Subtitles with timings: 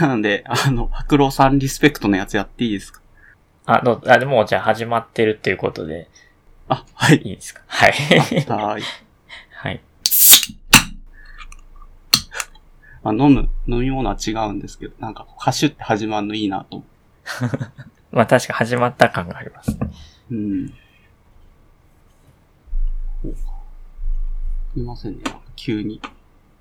[0.00, 3.00] なんで、あの、白老さんリスペクトのやつやっていいですか？
[3.66, 6.08] あ、どう、あ、でもじゃあ始まってるっていうことで、
[6.68, 7.18] あ、はい。
[7.18, 7.62] いいですか？
[7.66, 7.92] はい。
[7.92, 8.82] はい。
[9.52, 9.80] はい。
[13.02, 16.82] まあ、飲む、飲み物は違うんですけど、なんか、ハッシュって始まるのいいなと。
[18.10, 19.78] まあ確か始まった感がありますね。
[20.30, 20.74] うん。
[23.24, 23.44] おす
[24.74, 25.22] みませんね、
[25.56, 26.00] 急に。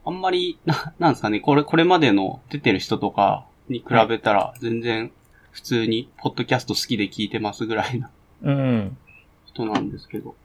[0.07, 5.11] あんまり、な、なんですかね、これ、これまでの出てる人とかに比べたら、全然、
[5.51, 8.09] 普通に、ポッドキャスト好きで聞いてますぐらいな
[8.43, 8.97] うん。
[9.45, 10.35] 人なんですけど、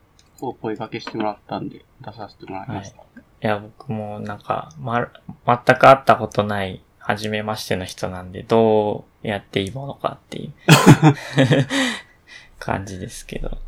[0.41, 2.97] こう声掛けしてもらったんで、出させてもらいました。
[2.97, 3.03] い
[3.41, 5.09] や、僕もなんか、ま、
[5.47, 10.53] 全く会ったことない、初めましての人なんで、どうやっていいものかっていう
[12.59, 13.59] 感じですけど。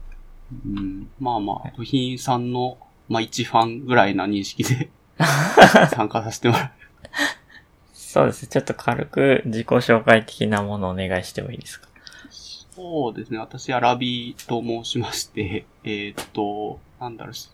[0.66, 4.90] うん、まあまあ、部品さんの、まあ一ファンぐらいな認識で
[5.94, 6.70] 参加させてもらう。
[7.92, 8.46] そうです。
[8.46, 11.88] ちょっと軽く自己紹介的なものをお願いしてもいいですか？
[12.76, 13.38] そうですね。
[13.38, 17.48] 私、アラビと申しまして、 えーっと、なんだろうし、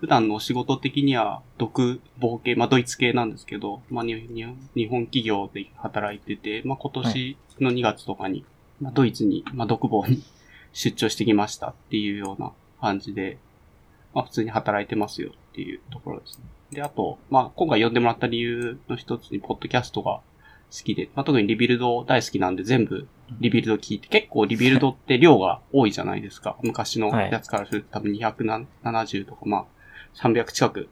[0.00, 4.14] 普段のお仕事的には、独房系、まあ、ドイツ系なんですけど、まあ、日
[4.88, 8.44] 本企業で働いてて、まあ、今年の2月とかに、
[8.80, 10.22] まあ、ドイツに、まあ、独房に
[10.72, 13.38] 出張してきましたっていうような感じで、
[14.14, 16.44] まあ、普通に働いてますよっていうところですね。
[16.72, 20.20] で、あと、まあ、今回呼んでもらった理由の一つに、ポッドキャストが
[20.70, 23.08] 好きで、まあ、特に Rebuild 大好きなんで全部
[23.40, 26.56] Rebuild 聞いて、結構 Rebuild って量が多いじゃないですか。
[26.62, 29.64] 昔のやつからすると多分270とか、まあ、
[30.16, 30.88] 300近く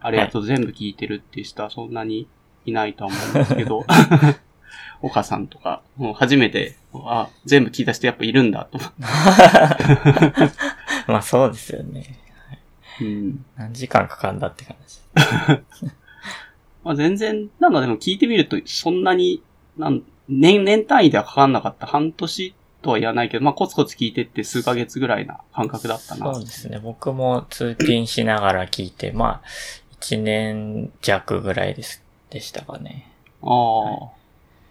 [0.00, 2.28] あるやつを全部聞いてるっていう人はそんなに
[2.64, 3.84] いないとは思うんですけど、
[5.02, 8.78] 岡さんとか、もう初めて、あ、全部聞いた人やっぱいるんだと。
[11.06, 12.18] まあそうですよね。
[13.00, 13.44] うん。
[13.56, 14.98] 何時間かかんだって感じ。
[16.84, 19.42] まあ、全然、なんかでも聞いてみると、そんなに、
[19.76, 21.86] なん、年、年単位ではかかんなかった。
[21.86, 26.34] 半年とは言わないけど、まあ、コツコツ聞いてって数ヶ月ぐらいな感覚だったな。
[26.34, 26.78] そうですね。
[26.78, 29.48] 僕も通勤しながら聞いて、まあ、
[30.00, 33.10] 1年弱ぐらいです、でしたかね。
[33.42, 34.08] ああ、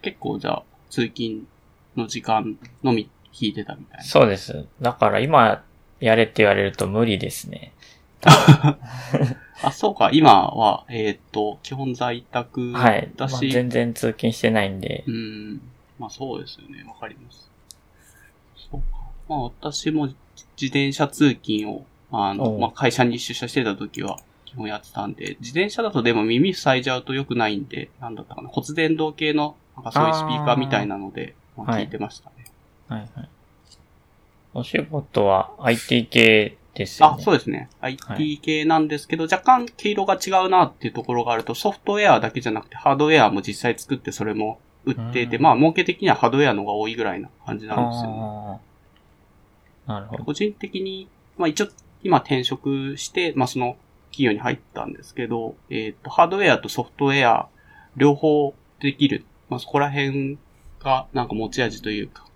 [0.02, 1.46] 結構じゃあ、通勤
[1.96, 4.04] の時間のみ聞いてたみたいな。
[4.04, 4.66] そうです。
[4.82, 5.64] だから今
[6.00, 7.74] やれって言われると無理ですね。
[9.64, 13.12] あ、そうか、今は、えーっと、基本在宅はい。
[13.18, 15.12] まあだし、全然通勤してないんでう。
[15.12, 15.62] ん、
[16.00, 17.50] まあそうですよね、わかります。
[18.72, 18.88] そうか。
[19.28, 32.36] まあ私も自転車通勤を、あの、まあ会社に出社してた時は基本やってたんで、自転車だとでも耳塞いじゃうと良くないんで、なんだったかな、骨伝導系の、なんかそういうスピーカーみたいなので、まあはい聞いてましたね。
[32.88, 33.30] はいはい。
[34.54, 37.16] お仕事は IT 系ですよね。
[37.20, 37.70] あ、そうですね。
[37.82, 48.60] IT 系なんですけど、若干毛色が違うなっていうところがあると、ソフトウェアだけじゃなくてハードウェアも実際作ってそれも売ってて、うんまあ儲け的にはハードウェアの方が多いぐらいな感じなんですよね。
[49.88, 50.24] なるほど。
[50.24, 51.68] 個人的に、まあ一応
[52.04, 53.78] 今転職して、まあその
[54.12, 57.48] 企業に入ったんですけど、えっ、と、ハードウェアとソフトウェア
[57.96, 59.26] 両方できる。
[59.50, 60.38] まあそこら辺
[60.80, 62.27] がなんか持ち味というか、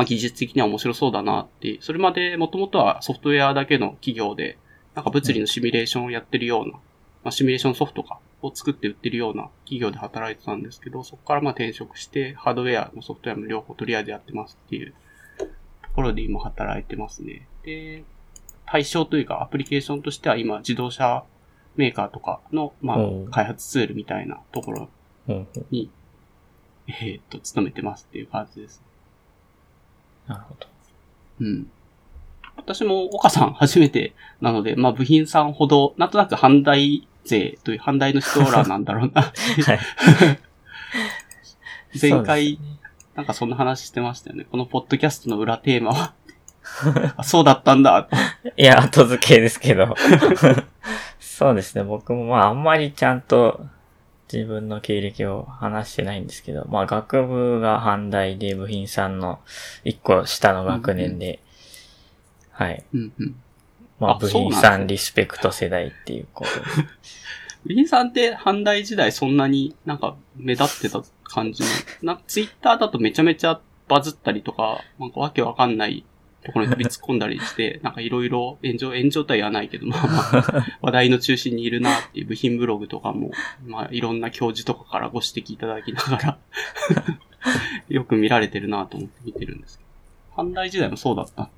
[0.00, 4.56] まあ技術的には面白そうだなって、それまでもともとはソフトウェアだけの企業で、
[4.94, 6.80] なんか物理のシミュレーションをやってるような、ま
[7.24, 14.94] あシミュレーションソフトかを作って売ってるような企業で働いてたんですけど、そこからまあ転職して、ハードウェアもソフトウェアも両方とりあえずやってますっていう
[15.38, 15.46] と
[15.94, 17.46] ころで今働いてますね。
[17.64, 18.02] で、
[18.64, 21.24] 対象というかアプリケーションとしては今自動車
[21.76, 22.98] メーカーとかの、まあ、
[23.30, 24.88] 開発ツールみたいなところ
[25.70, 25.90] に、
[26.88, 28.82] えーっと、勤めてますっていう感じです。
[30.30, 30.66] なるほど。
[31.40, 31.66] うん。
[32.56, 39.22] 私も岡さん初めてなので、まあ部品さんほど、なんとなく阪大勢という阪大の人らなんだろうな
[39.66, 39.80] はい。
[42.00, 42.60] 前回、
[43.16, 44.46] なんかそんな話してましたよね。
[44.48, 46.14] このポッドキャストの裏テーマは。
[47.16, 48.04] あそうだったんだ。
[48.04, 48.16] と
[48.56, 49.96] いや、後付けですけど。
[51.18, 51.82] そうですね。
[51.82, 53.66] 僕もまあ、あんまりちゃんと
[54.32, 59.40] 自分の経歴を話してないんですけど、まあ、学部が阪大で部品さんの
[59.84, 61.40] 一個下の学年で、
[62.50, 62.84] はい。
[62.92, 63.34] うんうん。
[63.98, 66.82] まあ、あ部そうなんですね品さんリスペクト世代っていうことです。
[67.66, 71.62] 部品さんって阪大時代そんなになんか目立ってた感じ
[72.02, 76.04] の、な、ツイッターだとめちゃめちゃバズったりとか、なんかわけわかんない
[76.44, 83.30] ところに飛び突っ込んだりして、 なんかいろいろ炎上、炎上とは言わないけど、まあまあ、話題の中心にいるなっていう部品ブログとかも、
[83.66, 86.38] まあいろんな教授とかからご指摘いただきながら、
[87.88, 89.84] よく見られてるなと思って見てるんですけ
[90.36, 90.42] ど。
[90.44, 91.50] 阪大時代もそうだった？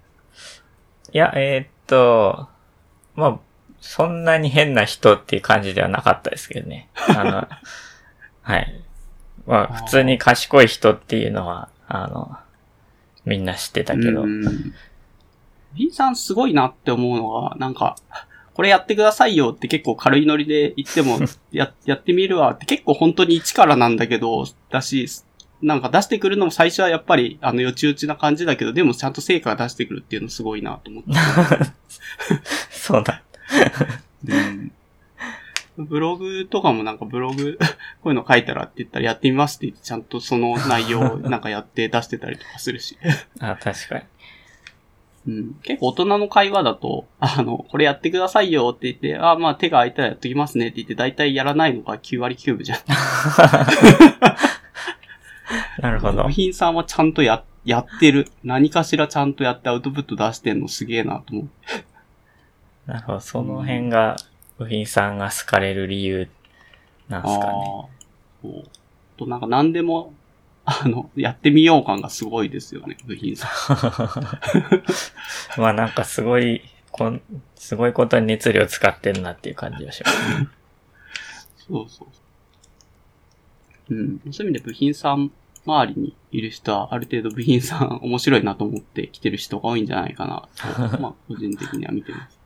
[1.12, 2.49] いや、えーっと、
[3.14, 3.38] まあ、
[3.81, 6.88] そんなに変な人っていう感じではなかったですけどね。
[6.94, 7.49] あの、
[8.43, 8.81] はい。
[9.46, 12.38] まあ、普通に賢い人っていうのは、あの、
[13.24, 14.22] みんな知ってたけど。
[14.22, 14.74] うん。
[15.74, 17.96] B さんすごいなって思うのは、なんか、
[18.54, 21.19] これやってくださいよって結構軽いノリで言っても、
[21.52, 25.06] や、やってみるわって結構本当に一からなんだけど、だし、
[25.62, 31.10] なんか出してくるのも最初はやっぱり、あの、よちよちな感じだけど、でもちゃんと成果出してくるっていうのすごいなと思って。
[32.70, 33.22] そうだ。
[34.26, 34.72] うん
[35.87, 37.58] ブログとかもなんかブログ、
[38.02, 42.99] こういうの書いたらって言ったらやってみますって言って、ちゃんとその内容を なんかやって出してたりとかするし。
[43.40, 44.02] あ、確かに。
[45.25, 52.79] うん、結構大人の会話だと、あの、これやってくださいよって言って、あ、まあ手が空いたらやっときますねって言って、だいたいやらないのが9割9分じゃん。
[55.81, 56.25] なるほど。
[56.25, 58.29] 部品さんはちゃんとや、やってる。
[58.43, 61.49] 何かしらちゃんとやってアウトプット出してんのすげえなと思う。
[62.87, 63.20] なるほど。
[63.20, 64.17] その辺が、
[64.62, 66.28] 部品さんが好かれる理由
[67.08, 67.88] なんですかね。
[68.42, 68.64] そう
[69.16, 70.14] と、なんか何でも、
[70.64, 73.50] あの、やってみよう感がすごいですよね、部品さん。
[75.60, 77.20] まあなんかすごい、こん、
[77.56, 80.48] すごいことに熱量使ってんなっていう感じがします、ね。
[81.68, 82.06] そうそ
[83.90, 83.94] う。
[83.94, 84.20] うん。
[84.30, 85.32] そういう意味で部品さん
[85.66, 90.48] 周りにいる人は、ある程度部品さん面白いなと思って来てる人が多いんじゃないかな
[90.90, 92.41] と、 まあ、個人的には見てます。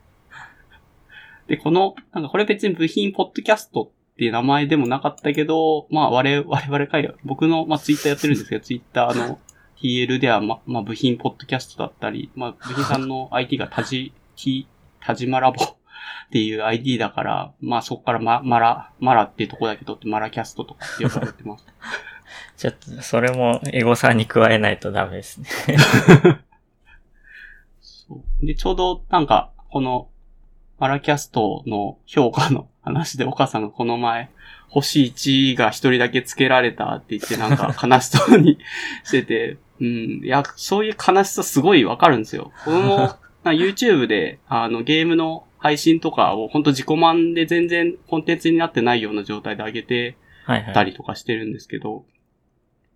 [1.47, 9.39] で、この、なんかこれ別に部品ポッドキャストっていう名前でもなかったけど、まあ我々、我々会僕の、まあツイッターやってるんですけど、ツイッターの
[9.81, 14.67] TL では、ま、まあ部品ポッドキャストだったり、まあ部品さんの IT がタジ、T、
[14.99, 21.65] タジマラボっていう ID だから、まあそこからま、マラ、マラっていうとこだけ取ってマラキャストとかって呼ばれてます。
[22.57, 25.47] ちょっと、それもエゴさんに加えないとダメですね
[27.79, 28.45] そう。
[28.45, 30.09] で、ちょうどなんか、この、
[30.79, 34.29] マラキャストの評価の話で岡さんがこの前、
[34.69, 38.59] 星1が一人だけつけられたって言ってなんか悲しそうに
[39.03, 40.21] してて、 うん。
[40.23, 42.51] いや、そういう悲しさすごいわかるんですよ。
[42.65, 50.17] この、YouTube で、あの、ゲームの配信とかを本当自己満で全然コンテンツになってないような状態で上げて
[50.73, 52.03] たりとかしてるんですけど、はいは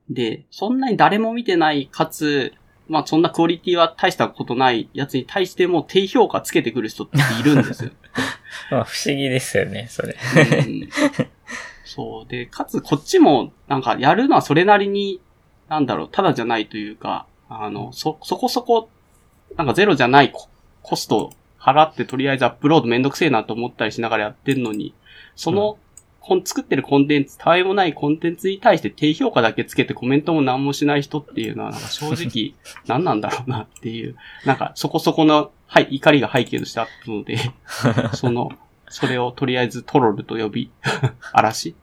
[0.09, 2.53] い、で、そんなに誰も見てない、かつ、
[2.91, 7.91] まあそんなクオリティは大したことないやつに対しても低評価つけてくる人っているんですよ。
[8.69, 10.17] まあ不思議ですよね、それ。
[10.67, 10.89] うん、
[11.85, 12.29] そう。
[12.29, 15.21] で、かつこっちもなんかやるのはそれなりに、
[15.69, 18.89] なんだろう、ただじゃないというか、あの、そ、そこそこ、
[19.55, 20.33] なんかゼロじゃない
[20.81, 24.93] コスト払ってとりあえずアップロードめんどくせえなと思ったりしながらやってんのに、
[25.37, 25.77] その
[26.45, 32.53] 作ってるコンテンツ、たわいもないコンテンツに対して低評価だけつけてコメントも何もしない人っていうのは、なんか正直、
[32.85, 34.15] 何なんだろうなっていう、
[34.45, 37.37] なんかそこそこの、はい、怒りが背景としてあったので、
[38.13, 38.51] その、
[38.89, 40.71] それをとりあえずトロルと呼び、
[41.31, 41.75] 嵐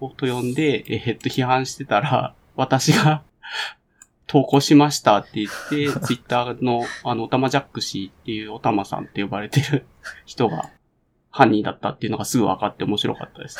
[0.00, 3.22] をと呼んで、えー、っと、批判してたら、私が
[4.26, 9.86] 投稿しましたって言って、ツイッターの、あの、おたまジャック氏っていうおたまさんって呼ばれてる
[10.24, 10.70] 人が、
[11.36, 13.58] 犯人だったっていうのがすぐ分かって面白かったです。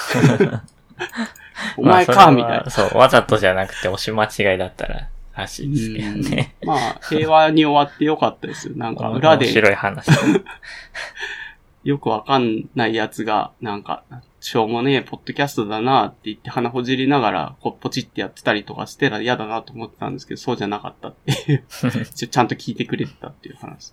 [1.76, 2.70] お前か、みたいな。
[2.70, 6.54] そう、わざとじゃなくて押し間違いだったら、らしいですけどね。
[6.64, 8.76] まあ、平和に終わってよかったですよ。
[8.76, 9.44] なんか、裏で。
[9.44, 10.08] 面白い話。
[11.84, 14.04] よくわかんないやつが、なんか、
[14.40, 21.64] しょうもねえ、ポッドキャストだなって言って鼻ほじりながら、こポチってやってたりとかしてら嫌だなと思ってたんですけど、そうじゃなかったっていう
[22.14, 22.28] ち。
[22.28, 23.92] ちゃんと聞いてくれてたっていう話。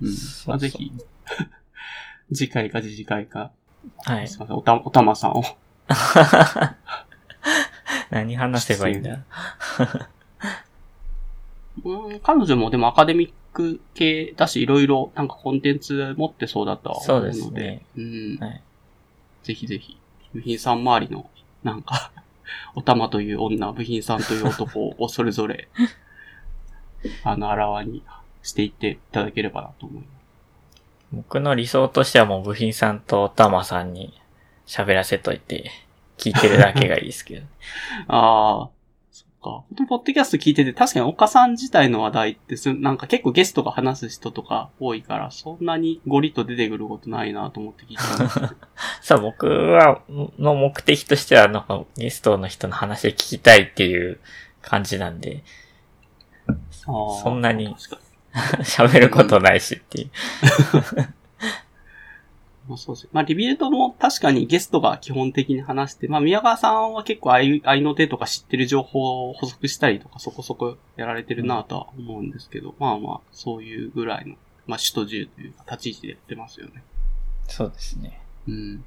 [0.00, 0.08] うん。
[0.48, 0.92] まあ、ぜひ。
[2.32, 3.50] 次回か次回か。
[4.04, 4.28] はい。
[4.28, 5.42] すいません、おた、おたまさんを。
[8.10, 9.24] 何話せばいいんだ？
[11.84, 17.32] うん、彼女もでもアカデミック系だし、いろいろなんかコンテンツ持ってそうだとは思うので。
[17.32, 17.82] そうですね。
[17.96, 18.38] うん。
[18.38, 18.62] はい。
[19.42, 19.98] ぜひぜひ、
[20.34, 21.28] 部品さん周りの、
[21.62, 22.12] なんか
[22.76, 25.68] おたまという女、部品さんという男をそれぞれ、
[27.24, 28.04] あの、あらわに
[28.42, 30.21] していっていただければなと思います。
[31.12, 34.18] 僕の理想としてはもう部品さんとたまさんに
[34.66, 35.70] 喋らせといて、
[36.16, 37.46] 聞いてるだけがいいですけど。
[38.08, 38.70] ああ、
[39.10, 39.50] そっか。
[39.50, 48.40] 本当ポッドキャスト聞いてて、確かに岡さん自体の話題ってなんか結構ゲストが話す人とか多いから、そんなにゴリッと出てくることないなと思って聞いてます。
[49.02, 50.00] さあ僕は、
[50.38, 54.18] の目的としては、なんかゲストの人の話聞きたいっていう
[54.62, 55.42] 感じなんで、
[56.70, 57.74] そんなに
[58.62, 60.10] 喋ることないしっていう。
[62.68, 74.36] まあそうですまあリビルドも確かにゲストが基本的に話して、まあ宮川さんは結構愛愛の手とか知ってる情報を補足したりとかそこそこやられてるなとは思うんですけど、うん、まあまあそういうぐらいの、
[74.66, 76.82] まあ首都10というか立ち位置でやってますよね。
[77.48, 78.20] そうですね。
[78.48, 78.84] うん。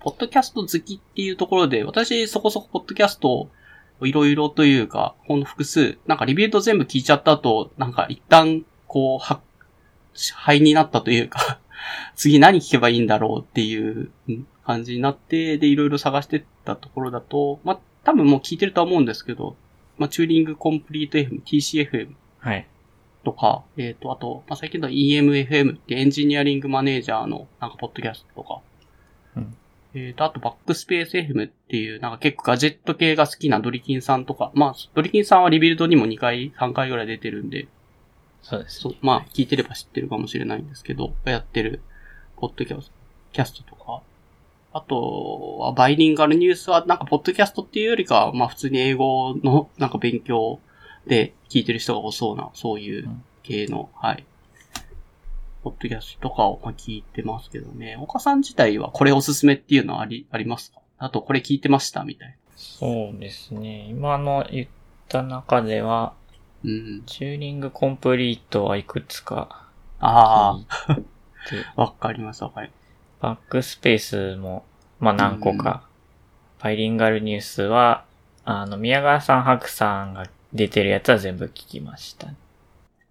[0.00, 3.48] ポッドキャスト好きっていうところで、私そこそこポッドキャスト
[4.06, 9.40] いろいろというか、ほんの複数、なんかリビルド全部聞いちゃった後、なんか一旦、こう、は、
[10.34, 11.60] 灰になったというか
[12.16, 14.10] 次何聞けばいいんだろうっていう
[14.64, 19.56] 感じになって、で、いろいろ探してったところだと、まあ、多分もう聞いてるとは思うんですけど、
[19.98, 22.66] まあ、チューリングコンプリート FM、TCFM はい。
[23.24, 28.60] とか、えっ、ー、と、あと、まあ、最近の EMFM ってエンジニアリングマネージャーのなんかポッドキャストとか、うん、
[29.94, 37.68] えっ、ー、と、あとバックスペース FM っていうなんか結構ガジェット系が好きなドリキンさんとか、まあ、ドリキンさんはリビルドにも2回、3回ぐらい出てるんで、
[38.42, 38.96] そうです、ね、そう。
[39.02, 41.82] まあ、聞いてれば知ってるかもしれないんですけど、やってる、
[42.36, 42.92] ポッドキャスト、
[43.32, 44.02] キャストとか、
[44.72, 50.60] あとは、バイリンガルニュースは、なんか、ポッドキャストっていうよりかまあ、普通に英語の、なんか勉強
[51.06, 53.08] で聞いてる人が多そうな、そういう
[53.42, 54.24] 系の、うん、はい。
[55.62, 57.96] ポッドキャストとかを、まあ、聞いてますけどね。
[58.00, 60.80] 岡さん自体はこれおすすめっていうのはあり、ありますか？
[60.98, 62.34] あと、これ聞いてましたみたいな。
[62.56, 63.86] そうですね。
[63.88, 64.68] 今の言っ
[65.08, 66.14] た中では、
[66.64, 67.02] うん。
[67.06, 69.68] チューリングコンプリートはいくつか。
[70.00, 70.98] ああ。
[71.74, 72.78] わかります、わかります。
[73.20, 74.64] バックスペースも、
[75.00, 75.88] まあ何個か。
[76.60, 78.04] バイリンガルニュースは、
[78.44, 82.28] あの、宮川さん、白さんが出てるやつは全部聞きました。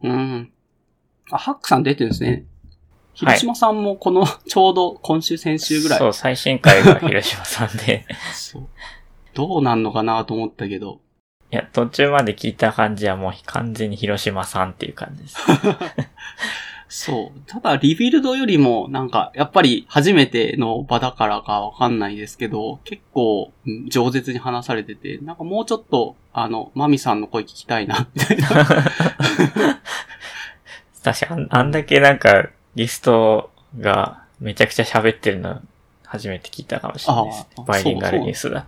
[0.03, 0.51] うん。
[1.31, 2.45] あ、ハックさん出てるんですね。
[3.13, 5.99] 広島さんもこの、 ちょうど今週先週ぐらい。
[5.99, 8.67] そう、最新回が広島さんでそう。
[9.33, 10.99] どうなんのかなと思ったけど。
[11.51, 15.37] いや、途中まで聞いた感じはもう完全に広島さんっていう感じです。
[16.93, 17.39] そう。
[17.47, 23.53] ただ、リビルドよりも、なんか、やっぱり初めての場だからかわかんないですけど、結構、
[23.89, 28.47] 饒舌に話されてて、なんかもうちょっと、あの、マミさんの声聞きたいな、みたいな。
[31.03, 35.61] 確かに、あんだけなんか、リストがめちゃくちゃ喋ってるの、
[36.05, 37.47] 初めて聞いたかもしれないです。
[37.65, 38.65] バイリンガルニュースだ。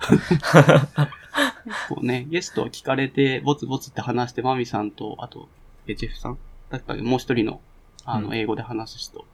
[1.89, 5.49] こうね、 ゲスト聞かれて、ボツボツって話して、マミさんと、あと、
[5.87, 6.37] エジェフさん
[6.69, 7.59] だったもう一人の、
[8.05, 9.25] あの、英語で話す人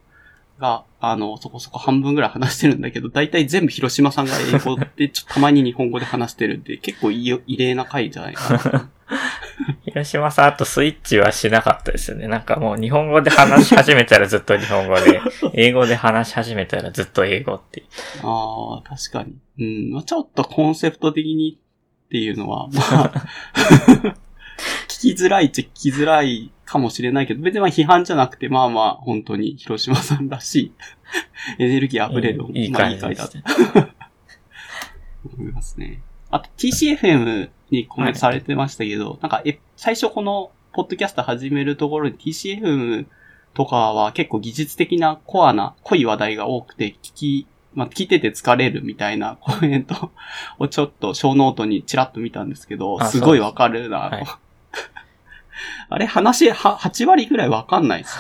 [0.60, 8.90] が、あの、そこそこ半分ぐらい話してるんだけど、大体全部広島さんが英語で、ちょっとたまに日本語で話してるんで、結構異例な回じゃないかな。
[9.86, 12.28] 広島さん、あとスイッチはしなかったですよね。
[12.28, 15.22] なんかもう日本語で話し始めたらずっと日本語で、
[15.54, 17.84] 英語で話し始めたらずっと英語って。
[18.24, 19.36] ああ、確かに。
[19.94, 20.04] うん。
[20.04, 21.60] ちょっとコンセプト的に
[22.06, 23.14] っていうのは、まあ
[24.88, 30.74] 聞きづらいっちゃ聞きづらいかもしれないけど、別にまあ批判じゃなくて、まあまあ、本当に広島さんらしい、
[31.58, 33.38] エネルギー溢れる、いいまあいい回だと
[35.24, 36.02] 思いますね。
[36.32, 43.08] あと TCFM にコメントされてましたけど、はい、なんかえ、最初この、ポッドキャスト始めるところに TCFM
[43.54, 50.12] とかは結構技術的なコアな濃い話題が多くて聞きまあ、聞いてて疲れるみたいなコメント
[50.58, 54.26] をちょっとショーノートにチラッと見たんですけど、すごいわかるな、はい、
[55.90, 58.18] あれ話は、8割ぐらいわかんないです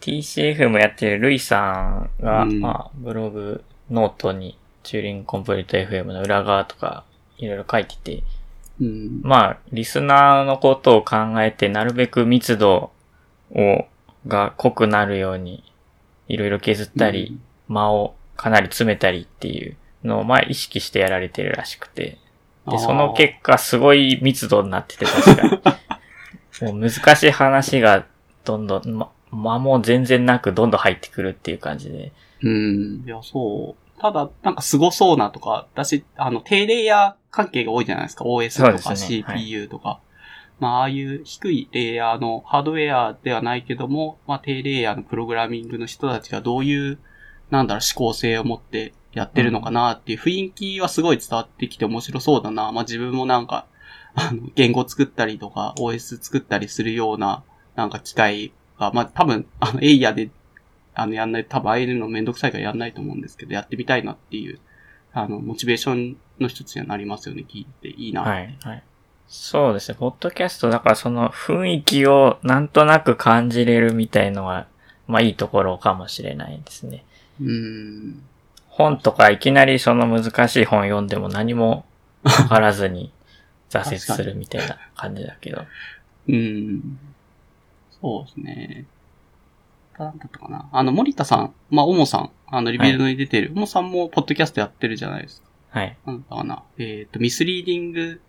[0.00, 7.04] TCF もやってるルイさんが、うん、まあ、ブログ、ノートに、 Turing Complete FM の裏側とか、
[7.38, 8.22] いろいろ書いてて、
[8.80, 12.90] うん、まあ、リスナーのことを考えて、なるべく密度
[13.52, 13.86] を、
[14.26, 15.64] が濃くなるように、
[16.28, 22.18] いろいろ削ったり、間をかなり詰めたりっていうのを、まあ意識してやられてるらしくて。
[22.70, 25.42] で、その結果すごい密度になってて確か
[26.62, 26.72] に。
[26.72, 28.06] もう難しい話が
[28.44, 32.12] どんどん、ま、間も全然なくどんどん入ってくるっていう感じで。
[32.42, 33.02] うん。
[33.04, 33.81] いや、そう。
[34.02, 38.24] ただ、なんか凄そうなとか、私、あの、低レイヤー関係が多いじゃないですか。
[38.24, 39.88] OS とか CPU とか。
[39.88, 39.98] はい、
[40.60, 46.98] まあ、ああいう低いレイヤーのハードウェアではないけども、まあ、低レイヤーのプログラミングの人たちがどういう
[47.52, 52.72] なんだろう、思考性を持ってやってるのかなっていう雰囲気はすごい伝わってきて面白そうだな。
[52.72, 53.66] まあ自分もなんか、
[54.14, 57.44] あの、言語作ったりとか、OS 作ったりするような、
[57.76, 60.30] なんか機会が、まあ多分、あの、エイヤで、
[60.94, 64.58] あの、やんない、多分ああいうのめんどくさいからやんないと思うんですけど、やってみたいなっていう、
[65.12, 68.82] あの、モチベーションの一つにはなりますよね、聞いていいなはい、はい。
[69.28, 69.96] そうですね。
[69.98, 74.66] ポッドキャスト、だからその雰囲気をなんとなく感じれるみたいのは、
[75.06, 77.04] まあいいところかもしれないですね。
[77.40, 78.22] うん。
[78.68, 81.84] 本とかいきなりその難しい本読んでも何も
[82.22, 83.12] わからずに
[83.70, 85.64] 挫折するみたいな感じだけど。
[86.28, 86.98] うん。
[88.00, 88.84] そうですね。
[89.98, 90.68] なんだったかな。
[90.72, 95.48] あの、森田さん、まあ、おもさん、あの、 Rebuild に出てる、お、も、さんもポッドキャストやってるじゃないですか。
[95.70, 95.96] はい。
[96.06, 96.62] なんだかな。
[96.78, 98.20] えっ、ー、と、 Misreading、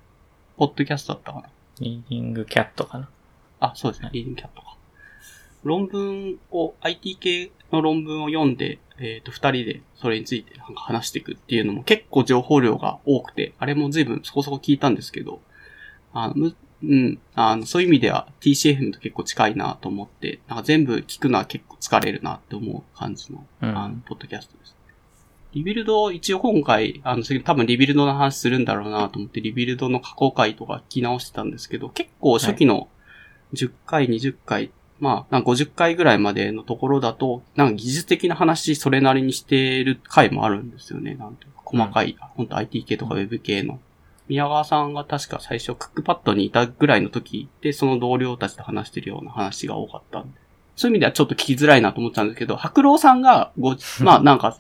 [0.58, 1.50] ポッドキャストだったかな。
[1.80, 3.10] Misreading Chat かな。
[3.60, 4.10] あ、そうですね。
[4.14, 4.78] Misreading Chat か。
[5.64, 15.42] 論文を、IT 系の論文を読んで、えっ、と、二人でそれについてなんか話していくっていうのも結構情報量が多くて、あれも随分そこそこ聞いたんですけど、
[16.14, 24.76] あの、むうん、あの、そういう意味では TCFM と結構近いなと思って、なんか全部聞くのは結構疲れるなって思う感じの、うんあの、ポッドキャストです。
[25.54, 32.88] Rebuild、一応今回、あの、多分 Rebuild の話するんだろうなと思って、 Rebuild の過去回とか聞き直してたんですけど、結構初期の
[33.54, 41.14] 10回、20回、まあ、なんか50回ぐらいまでのところだと、なんか技術的な話それなりにしてる回もあるんですよね。
[41.16, 43.80] なんていうか、細かい、本当 IT 系とか Web 系の。
[44.28, 50.44] 宮川さんが確か最初クックパッドにいたぐらいの時で、その同僚たちと話してるような話が多かったんで。
[50.76, 54.58] そういう意味ではちょっと聞きづらいなと思ってたんですけど、白郎さんがご、 まあなんか、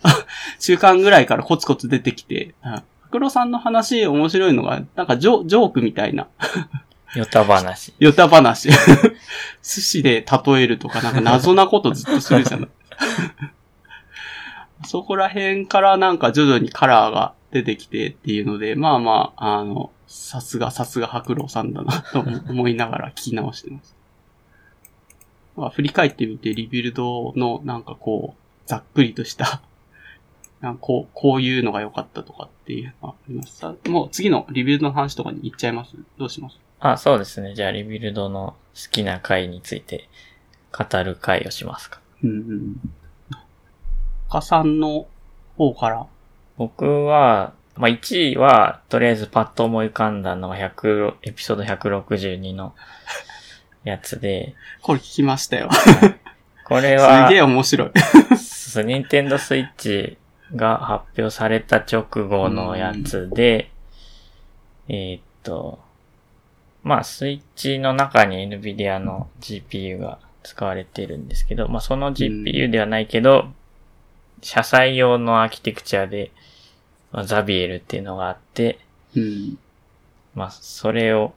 [0.59, 6.29] 中間ぐらいからコツコツ出てきて、うん白郎さんの話面白いのが、なんかジョジョークみたいな、
[7.15, 7.93] ヨタ話。
[7.99, 8.69] ヨタ話。
[9.61, 12.69] 寿司で例えるとか、なんか謎なことずっとするじゃない。
[14.85, 23.95] そこら辺からなんか徐々にカラーが出てきてっていうので、まあまあ、あの、さすがさすが白郎さんだな と思いながら聞き直してます。
[25.55, 29.61] まあ、振り返ってみて、 Rebuild のなんかこう、ざっくりとした、
[30.61, 33.57] なんかこう、こういうのが良かったとかっていうのがあります？
[33.57, 35.95] さもう次の Rebuild の話とかに行っちゃいます？
[36.17, 36.59] どうします？
[36.79, 37.53] あ、そうですね。
[37.53, 40.09] じゃあ、 Rebuild の好きな回について
[40.71, 41.99] 語る回をしますか。
[42.23, 42.81] うんうん。
[44.29, 45.05] 岡さんの
[45.57, 46.07] 方から。
[46.57, 52.75] 僕は、まあ、1位は、とりあえずパッと思い浮かんだのが100、エピソード162の
[53.83, 55.69] やつで、これ聞きましたよ。
[56.65, 57.91] これはすげえ、面白い。
[58.83, 60.17] ニンテンドスイッチ
[60.55, 63.71] が発表された直後のやつで、
[64.87, 65.79] えーっと、
[66.83, 73.47] まあ、スイッチの中に NVIDIA の GPU が使われてるんですけど、まあ、その GPU ではないけど、
[74.41, 76.42] 車載用のアーキテクチャで、まあ
[77.25, 78.79] ザビエルっていうのがあって、
[79.15, 79.57] うん。
[80.33, 81.33] まあ、それを、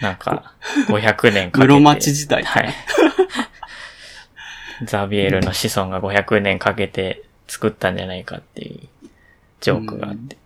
[0.00, 0.54] なんか、
[0.88, 1.72] 500年かけて。
[1.72, 2.42] 室町時代。
[2.44, 2.74] はい。
[4.84, 8.80] ザビエルの子孫が500年かけて作ったんじゃないかっていう
[9.60, 10.36] ジョークがあって。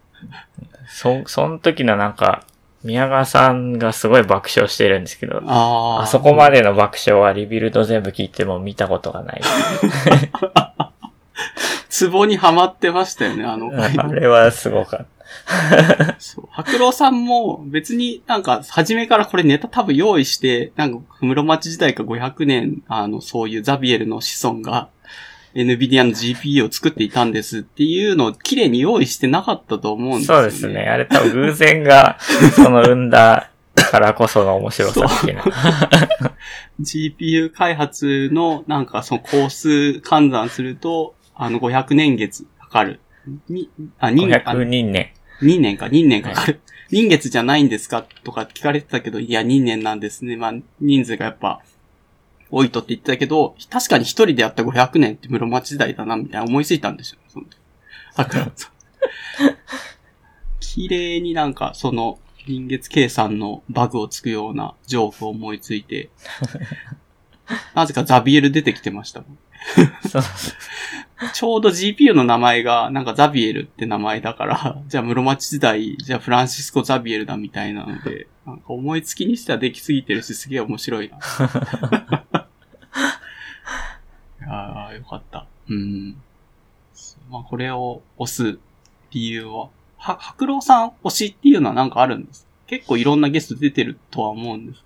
[0.89, 2.45] そ、その時のなんか、
[2.85, 5.43] 宮川さんがすごい爆笑してるんですけど。
[5.45, 9.41] あそこまでの爆笑はリビルド全部聞いても見たことがない。
[11.89, 16.17] ツボにはまってましたよね、あの回あれはすごかった。
[16.19, 16.49] そう。
[16.51, 24.89] 白郎さんも別になんか初めからこれネタ多分用意して、なんか室町時代か500年、あの、そういうザビエルの子孫が
[25.55, 30.43] NVIDIA の GPU を作っていたんですっていうのを綺麗に用意してなかったと思うんですよね。
[30.43, 30.81] そうですね。
[30.83, 32.19] あれ多分偶然が、
[32.55, 35.43] その生んだからこその面白さっていうの。
[36.81, 39.69] GPU 開発のなんかその工数
[40.05, 43.01] 換算すると、あの500年月かかる。
[43.49, 45.15] に、あ、人あ500人ね。
[45.41, 46.61] 2年か、2年かかる。
[46.91, 50.37] 人月じゃないんですかとか聞かれてたけど、いや、2年なんですね。
[50.37, 51.63] まあ、人数がやっぱ、
[52.51, 57.19] 多いとって言ってたけど、確かに一人でやった500年って室町時代だな、みたいな思いついたんですよ。
[57.29, 57.57] その時
[58.17, 58.53] だから、
[60.59, 66.09] 綺麗になんか、その、人月計算のバグをつくようなジョークを思いついて、
[67.75, 69.39] なぜかザビエル出てきてましたもん。
[70.09, 70.23] そ う
[71.33, 81.19] ちょうど GPU の名前が、なんかザビエルって名前だから、 じゃあ室町時代、じゃあフランシスコ・ザビエルだみたいなので、なんか思いつきにしてはできすぎてるし、すげえ面白いな。
[84.51, 85.47] ああ、よかった。
[85.69, 86.17] うん。
[87.31, 88.59] まあ、これを押す
[89.11, 94.85] 理由は、は、白郎さん推しっていうのはなんかあるんです結構いろんなゲスト出てるとは思うんです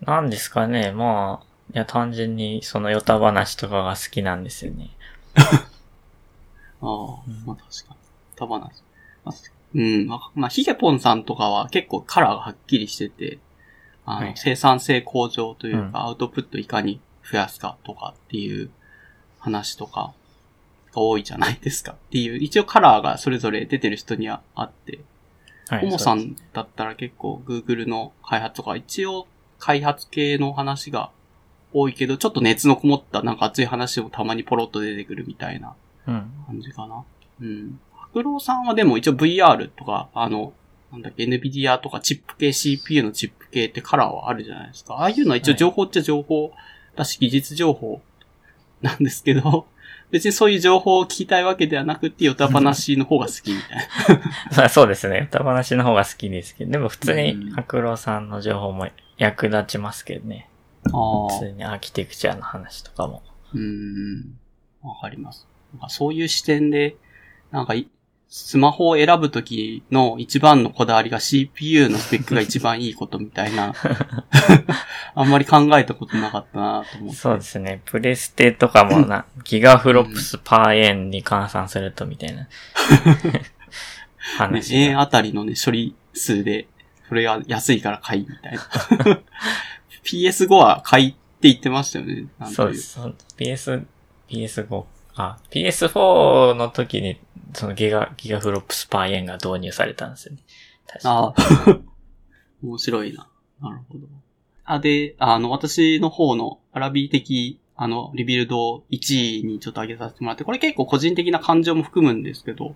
[0.00, 0.92] なんですかね。
[0.92, 4.90] まあ、いや、単純にそのヨタ話とかが好きなんですよね。
[5.34, 5.42] ど。
[7.16, 7.96] ああ、まあ確かに。
[8.36, 8.82] たばなし。
[9.24, 9.34] まあ
[9.74, 10.06] うん。
[10.06, 13.38] まあ、まあ、ヒゲポンさんとかは結構カラーがはっきりしてて、
[14.04, 18.70] あの、はい生産性向上というか、うんアウトプットいかに増やすかとかっていう
[19.38, 20.12] 話とか
[20.92, 25.00] が多いじゃないですかっていう、一応カラーがそれぞれ出てる人にはあって、
[25.68, 25.80] はい。
[25.80, 29.26] ともさんだったら結構 Google の開発とか、一応
[29.58, 31.10] 開発系の話が
[31.72, 35.74] 多いけど、ちょっと熱のこもったなんか熱い話もたまにポロッと出てくるみたいな
[36.06, 36.30] うん。
[36.46, 37.04] 感じかな。
[37.40, 37.80] うん。
[38.12, 40.52] 白郎さんはでも一応 VR とか、あの、
[40.92, 44.94] なんだっけ、NVIDIA とかチップ系 CPU のチップ系ってカラーはあるじゃないですか。
[44.94, 46.52] ああいうのは一応情報っちゃ情報
[46.96, 48.02] だし、技術情報
[48.82, 49.66] なんですけど、
[50.10, 54.22] 別にそういう情報を聞きたいわけではなくて、ヨタ話の方が好きみたいな。
[54.58, 55.26] まあそうですね。
[55.30, 60.50] 歌話の方が好きですけど、でも普通うんに白郎さんの情報も役立ちますけどね。
[60.84, 63.22] 普通にアーキテクチャの話とかも。
[63.54, 64.38] うーん。
[64.82, 65.46] わかります。
[65.72, 66.96] なんかそういう視点で、
[67.50, 67.88] なんかい、
[68.28, 73.74] スマホを選ぶときの一番のこだわりが CPU のスペックが一番いいことみたいな、
[75.14, 77.16] あんまり考えたことなかったなと思って。
[77.16, 77.82] そうですね。
[77.84, 82.48] プレステとかもな、ギガフロップスパー円に換算するとみたいな
[83.30, 83.42] ね、
[84.38, 84.76] 話。
[84.76, 86.68] 円あたりのね、処理数で、
[87.08, 89.20] それが安いから買いみたいな。
[90.04, 92.26] PS5 は買いって言ってましたよね。
[92.46, 92.98] そうです。
[93.36, 93.84] PS、
[94.28, 94.84] PS5、
[95.14, 97.20] あ、PS4 の時に、
[97.54, 100.42] そのギガ、ギガフロップスパー円が導入されたんですよね。
[100.86, 101.80] 確かああ、
[102.62, 103.28] 面白いな。
[103.60, 104.06] なるほど。
[104.64, 112.74] あ、で、あの、私の方のアラビー的、あの、リビルド1位にちょっと上げさせてもらって、これ結構個人的な感情も含むんですけど、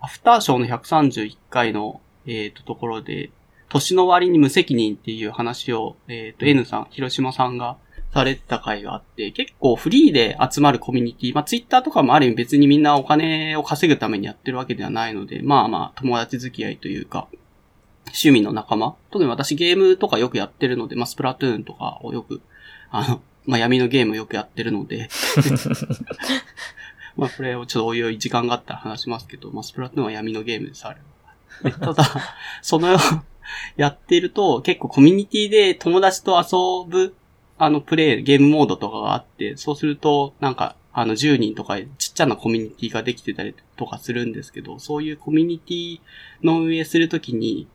[0.00, 3.30] アフターショーの131回の、えっ、と、ところで、
[3.68, 7.76] 年の割に無責任っていう話を、えっ、と、N さん、広島さんが
[8.12, 17.28] されてた回があって、結構フリーで集まるコミュニティ、まあ、ツイッターとかもある意味別にみんなお金を稼ぐためにやってるわけではないので、まあまあ、友達付き合いというか、
[18.06, 18.94] 趣味の仲間。
[19.10, 22.40] 特に私ゲームとかよくやってるので、まあ、スプラトゥーンとかをよく、
[22.90, 25.08] あの、まあ、闇のゲームよくやってるので、
[27.16, 31.00] まあ、これをちょっとおいおい時間があったら話しますけど、まあ、スプラトゥーンは闇のゲームです、あれ
[31.72, 32.04] ただ、
[32.62, 32.96] その、
[33.76, 37.14] やってると、結構コミュニティで友達と遊ぶ、
[37.58, 46.00] あの、プレイ、ゲームモードとかがあって、そうすると、なんか、あの、10人とかちっちゃなコミュニティができてたりとかするんですけど、そういうコミュニティ
[46.42, 47.66] の運営するときに、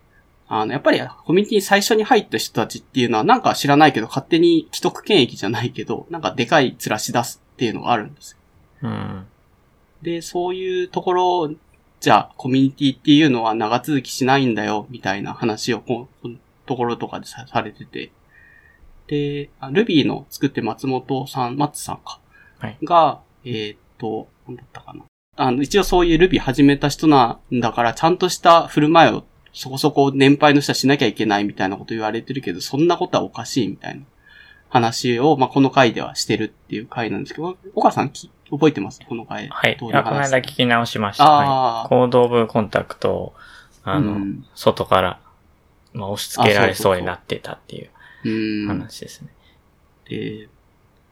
[0.47, 8.31] あの、やっぱりコミュニティに最初に入った人たちっていうのはなんか知らないけど勝手に既得権益じゃないけど、なんかでかい面し出すっていうのがあるんです
[8.81, 8.89] よ。
[8.89, 9.25] うん。
[10.01, 11.51] で、そういうところ、
[12.01, 18.11] じゃあコミュニティっていうのは長続きしないんだよ、みたいな話をここのところとかでさされてて。
[19.05, 22.19] で、あ Ruby の作って松本さん、松さんか。
[22.57, 25.05] はいが、えーっと、なんだったかな。
[25.35, 34.05] あの、一応そういう Ruby 始めた人なんだから、ちゃんとした振る舞いをそこそこ年配の人はしなきゃいけないみたいなこと言われてるけど、そんなことはおかしいみたいな
[34.69, 39.01] 話を、まあ、この回ではしてるっていう回なんですけど、岡さんき覚えてます？
[39.07, 39.47] この回。
[39.47, 39.77] はい。
[39.79, 41.23] どういこの話間聞き直しました。
[41.23, 41.89] はい。
[41.89, 43.33] コードオブコンタクトを、
[43.83, 45.19] あの、うん外から、
[45.93, 47.89] まあ、押し付けられそうになってたっていう
[48.25, 48.67] うん。
[48.67, 49.29] 話ですね。
[50.07, 50.49] で、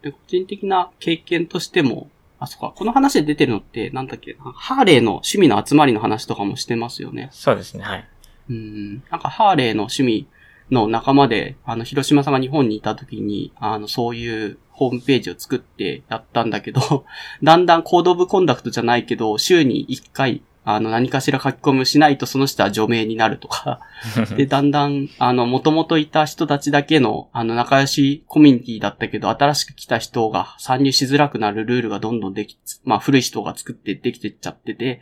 [0.02, 4.34] で個人的な経験としても、あ、そっか、この話で出てるのって、なんだっけ？
[4.34, 7.30] な、ハーレーの趣味の集まりの話とかもしてますよね。
[7.32, 7.84] そうですね。
[7.84, 8.08] はい。
[8.50, 9.04] うん。
[9.10, 10.28] なんか、ハーレーの趣味
[10.72, 17.06] の仲間で、あの、広島さんが日本にいた時に、あの、そういうホームページを作ってやったんだけど、
[17.44, 23.82] だんだんコードオブコンダクトじゃないけど、週に1回、あの、何かしら書き込みをしないとその人は除名になるとか、
[24.38, 35.02] で、だんだん、あの、元々いた人たちだけの、あの、仲良しコミュニティだったけど、新しく来た人が参入しづらくなるルールがどんどんでき、まあ、古い人が作ってできてっちゃってて、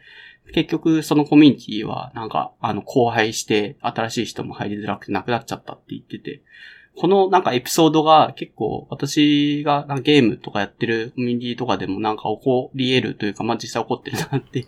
[0.54, 6.42] 結局、そのコミュニティは、なんか、あの、荒廃して、新しい人も入りづらくてなくなっちゃったって言ってて、
[6.98, 14.68] このなんかエピソードが結構私がなんかゲームとかやってるコミュニティとかでもなんか起こり得るというか、まあ、実際起こってるなっていう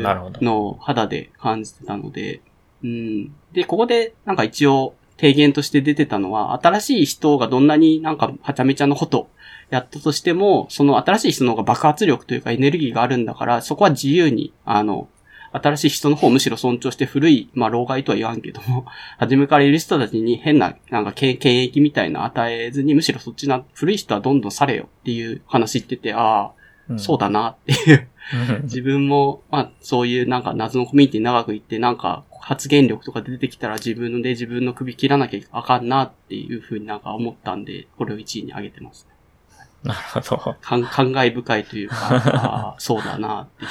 [0.42, 2.40] のを肌で感じてたので、
[2.82, 3.34] うん。
[3.52, 9.28] で、ここでなんか一応提言として出てたのは、新しい人がどんなになんかはちゃめちゃのこと
[9.68, 15.08] やったとしても、その新しい人の方が爆発力というかエネルギーがあるんだから、そこは自由に、あの、
[15.52, 18.86] 新しい人の方をむしろ尊重して古い、まあ、老害とは言わんけども、
[19.18, 26.52] 初めからいる人たちに変な、なんか、権権益みたいな与えずに、むしろそっちな、古い人はどんどんされよっていう話言ってて、あ
[26.90, 28.08] あ、そうだなっていう。
[28.48, 28.62] うん。
[28.64, 39.06] 自分も、まあ、そういうなんか謎のコミュニティに長く行って、なんか発言力とか出てきたら自分で自分の首切らなきゃあかんなっていうふうになんか思ったんで、これを1位に上げてます。
[39.84, 40.56] なるほど。
[40.60, 43.70] かん 感慨深いというか、ああ、そうだなっていう。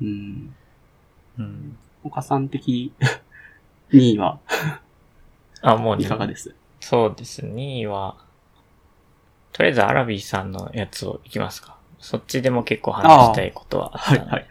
[0.00, 0.54] うん。
[1.38, 1.78] うん。
[2.04, 2.92] 岡さん的
[3.92, 4.38] 2位は
[5.62, 6.54] あ、もういかがです？
[6.80, 7.42] そうです。
[7.42, 8.16] 2位は、
[9.52, 11.76] とりあえずアラビーさんのやつをいきますか。
[11.98, 13.90] そっちでも結構話したいことは。
[13.94, 14.46] はいはい。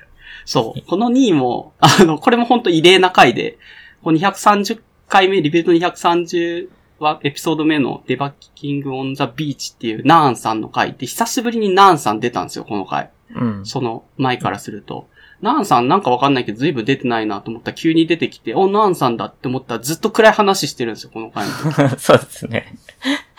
[0.45, 0.81] そう。
[0.88, 3.57] この2位も、あの、これも本当異例な回で、
[4.03, 13.09] この230回目、リベルト230はエピソード目のデバッキングオンザビーチっていうナーンさんの回で、久しぶりにナーンさん出たんですよ、この回。
[13.33, 13.65] うん。
[13.65, 15.07] その前からすると。
[15.41, 22.75] ナーンさんなんかわかんないけど随分出てないなと思ったら急に出てきて、お、ナーンさんだって思ったらずっと暗い話してるんですよ、この回の時 そうですね。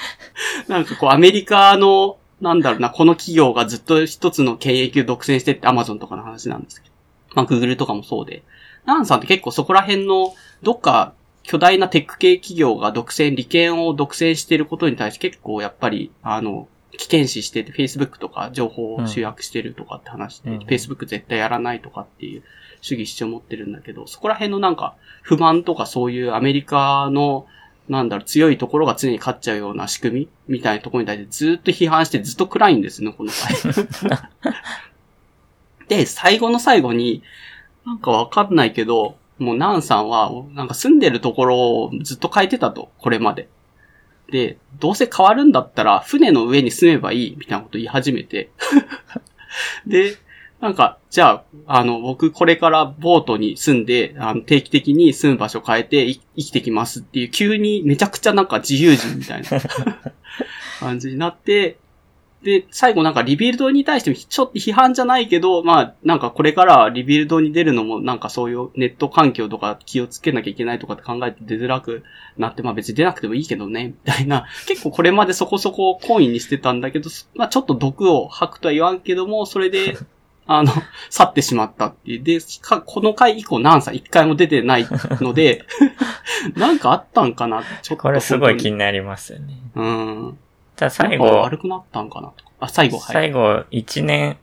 [0.68, 6.94] なんかこうアメリカの、なんだろうな、この企業がずっと一つの権益を独占してってアマゾンとかの話なんですけど。
[7.34, 8.42] まあ、グーグルとかもそうで。
[8.86, 22.42] ナーンさんって結構そこら辺の、どっか巨大なテック系企業が独占、利権を独占していることに対して結構やっぱり、あの、危険視してて、Facebook とか情報を集約してるとかって話して、うん Facebook 絶対やらないとかっていう
[22.80, 27.46] 主義主張を持ってるんだけど、そこら辺のなんか不満とかそういうアメリカの
[27.90, 34.20] なんだろう、強いところが常に勝っちゃうような仕組みみたいなところに対してずっと批判してずっと暗いんですね、この回。
[35.88, 37.24] で、最後の最後に、
[37.84, 43.48] なんかわかんないけど、もうナンさんは、なんか住んでるところをずっと変えてたと、これまで。
[44.30, 48.50] で、どうせ変わるんだったら、船の上に住めばいい、みたいなこと言い始めて。
[49.86, 50.16] で、
[50.60, 59.48] なんか、じゃあ、あの、僕これからボートに住んで、あの、定期的に住む場所変えて生きてきますっていう、急にめちゃくちゃなんか自由人みたいな
[60.78, 61.78] 感じになって、
[62.42, 72.02] で、最後なんか Rebuild に対してもちょっと批判じゃないけど、まあなんかこれから Rebuild に出るのもなんかそういうネット環境とか気をつけなきゃいけないとかって考えて出づらく
[72.38, 74.46] なって、まあ別に出なくてもいいけどね、 みたいな。
[74.66, 79.96] 結構これまでそこそこ懇意にしてたんだけど、まあちょっと毒を吐くとは言わんけども、それで、
[80.46, 80.72] あの、
[81.10, 82.22] 去ってしまったっていう。
[82.24, 84.86] で、かこの回以降ナンさん一回も出てない
[85.20, 85.64] ので、
[86.56, 87.62] なんかあったんかな？
[87.82, 88.02] ちょっと。
[88.02, 88.72] これすごい気に。
[88.72, 89.58] になりますよね。
[89.76, 90.38] うん。
[90.80, 92.32] ただ最なんか後、悪くなったんかな？
[92.58, 93.12] あ、最後、はい。
[93.12, 94.38] 最後、一年、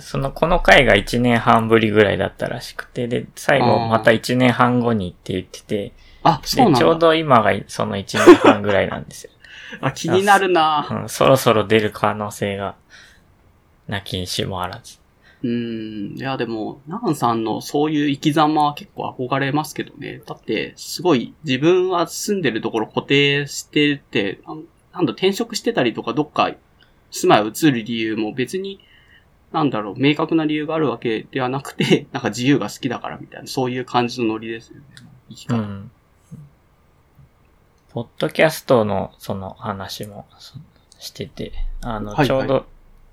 [0.00, 5.92] その、この回が一年半ぶりぐらいだったらしくて、で、最後また一年半後にって言ってて、
[6.24, 6.80] あ、そうなんで、だ。
[6.80, 9.30] ちょうど今がその一年半ぐらいなんですよ。
[9.80, 12.74] あ、気になるなうん、そろそろ出る可能性が、
[13.86, 14.98] なきにしもあらず。
[15.44, 16.16] うん。
[16.16, 20.20] いや、でも、ナンさんのそういう生き様は結構憧れますけどね。
[20.26, 24.40] だって、すごい、自分は住んでるところ固定してて、
[24.96, 26.50] なんだ、転職してたりとか、どっか
[27.10, 28.80] 住まいを移る理由も別に、
[29.52, 34.82] なんだろう、明確な理由があるわけではなくて、なんか自由が好きだからみたいな、そういう感じのノリですよね。
[35.28, 35.54] 生き方。
[35.56, 35.90] うん。
[37.90, 40.54] ポッドキャストのその話もそ
[40.98, 42.66] してて、あの、はいはいちょうど、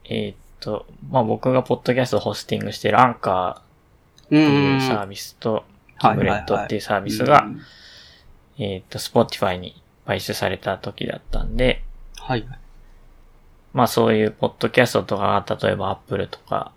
[0.05, 3.61] えーっと、まあ、僕がポッドキャストをホスティングしてるアンカ
[4.31, 7.61] うっていうサービスと、はい Gimlet っていうサービスが、うん
[8.57, 11.83] えーっと、 Spotify に買収された時だったんで、
[12.17, 12.59] はいはい。
[13.73, 16.71] まあそういうポッドキャストとかが、例えば Apple とか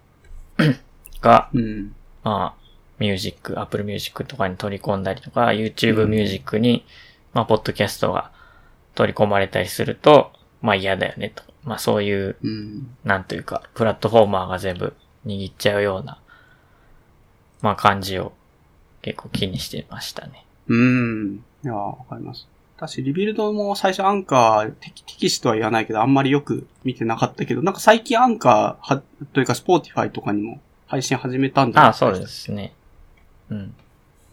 [1.20, 1.94] が、うん。
[2.24, 2.66] まあ、
[2.98, 6.84] ミュージック、 Apple Music とかに取り込んだりとか、YouTube ミュージックに、
[7.34, 8.32] まあ、ポッドキャストが
[8.94, 11.44] 取り込まれたりすると、まあ嫌だよねと。
[11.62, 12.96] まあそういう、うん。
[13.04, 14.94] なんというか、プラットフォーマーが全部
[15.26, 16.18] 握っちゃうような、
[17.60, 18.32] まあ感じを
[19.02, 20.44] 結構気にしてましたね。
[20.68, 21.44] うん。
[21.62, 22.48] いや、わかります。
[22.76, 32.26] 私、 Rebuild も最初 Anchor、テキテキストは言わないけど、あんまりよく見てなかったけど、なんか最近アンカーは、というか Spotify とかにも配信始めたんじゃないああ、そうで。
[32.26, 32.74] すね。
[33.48, 33.74] うん。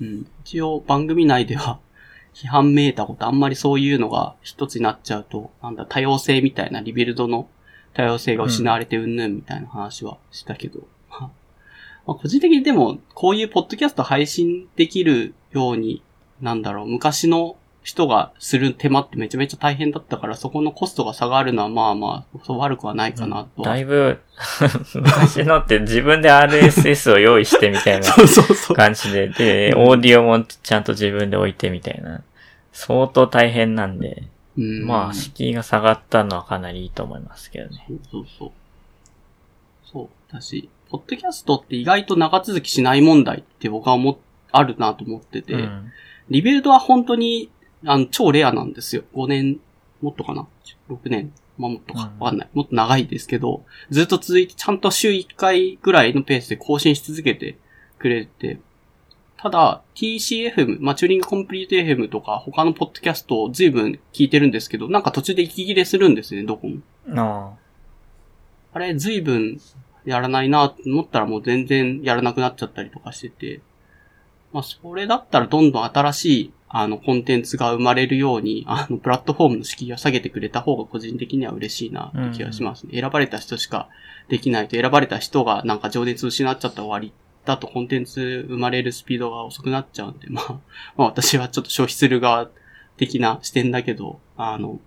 [0.02, 0.28] うん。
[0.44, 1.80] 一応番組内では、
[2.36, 7.48] 批判めいたこと、あんまりそういうのが一つになっちゃうと、なんだ、多様性みたいな、リビルドの
[7.94, 11.30] 多様性が失われてうんぬんみたいな話はしたけど、 ま
[12.08, 16.02] あ、個人的にでも、こういうポッドキャスト配信できるように、
[16.42, 23.70] なんだろう、昔の人がする手間ってめちゃめちゃ大変だったから、そこのコストが下がるのはまあまあ、そう悪くはないかなとは。
[23.70, 24.20] だいぶ、
[24.96, 28.08] 昔のって自分で RSS を用意してみたいな。
[28.76, 32.24] 感じで、で、うんオーディオもちゃんと自分で置いてみたいな。
[32.72, 34.24] 相当大変なんで、
[34.58, 37.86] うんまあ、敷居が下がったのはかなりいいと思いますけどね。
[37.88, 38.52] そうそうそう。
[39.86, 40.34] そう。
[40.34, 44.18] だし、ポッドキャストって意外と長続きしない問題って僕は思っ、
[44.52, 45.92] あるなと思ってて、うん。
[46.30, 47.52] リビルドは本当に、
[47.86, 49.04] あの、超レアなんですよ。
[49.14, 49.60] 5年、
[50.02, 50.48] もっとかな
[50.90, 51.34] ?6 年？
[51.58, 52.50] まあ、もっとかうんわかんない。
[52.54, 57.58] もっと長いですけど、ずっと続いて、ちゃんと週1回ぐらいのペースで更新し続けて
[58.00, 58.60] くれて、
[59.38, 66.78] ただ、TCFM、まあ、チューリングコンプリート FM とか、他のポッドキャストを随分聞いてるんですけど、なんか途中で息切れするんですね、どこも。
[67.10, 67.54] あ
[68.72, 69.60] あれ、随分
[70.06, 73.62] やらないなと思ったらもう全然やらなくなっちゃったりとかしてて、
[74.54, 83.00] まあ、それだったらどんどん新しい、あの、コンテンツが生まれるように、あの、プラットフォームの敷居を下げてくれた方が個人的には嬉しいな、って気がしますね。
[83.00, 83.90] 選ばれた人しか
[84.28, 87.14] できないと、選ばれた人がなんか情熱を失っちゃったら終わり
[87.46, 90.54] だとコンテンツ生まれるスピードが遅くなっちゃうんで、まあ、
[90.98, 92.50] まあ私はちょっと消費する側
[92.98, 94.80] 的な視点だけど、あの、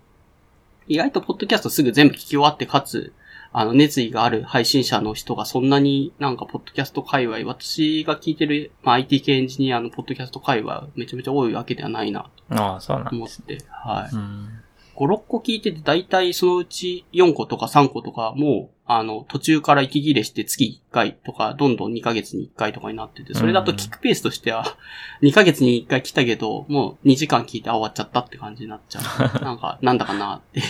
[0.87, 3.13] 意外とポッドキャストすぐ全部聞き終わって、かつ、
[3.51, 13.29] あの、熱意がある配信者の人がそんなになんか、ポッドキャスト界隈、私が聞いてる、まあ、IT 系エンジニアのポッドキャスト界隈、めちゃめちゃ多いわけではないな、あ、ああ、そうなんと思っ。
[13.29, 14.15] て、はい。
[14.15, 14.49] うん。
[14.97, 24.77] 5、6個聞いてて、だいたいそのうち4個とか3個とか、もう、あの、途中から息切れして月1回とか、どんどん2ヶ月に1回とかになってて、それだと聞くペースとしては、
[25.21, 29.03] 2ヶ月に1回来たけど、もう2時間聞いてあ終わっちゃったって感じになっちゃう。
[29.43, 30.65] なんか、なんだかなっていう。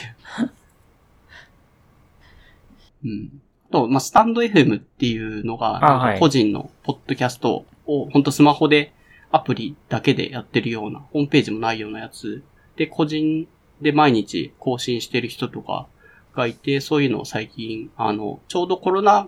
[3.03, 3.41] うん。
[3.69, 8.93] あと、まあ、スタンド FM っていうのが、個人のポッドキャストを、本当スマホで
[9.31, 12.43] アプリだけでやってるような、ホームページもないようなやつ
[12.75, 13.47] で、個人
[13.81, 15.87] で毎日更新してる人とか
[16.33, 19.27] がいて、そういうのを最近、あの、ちょうどコロナ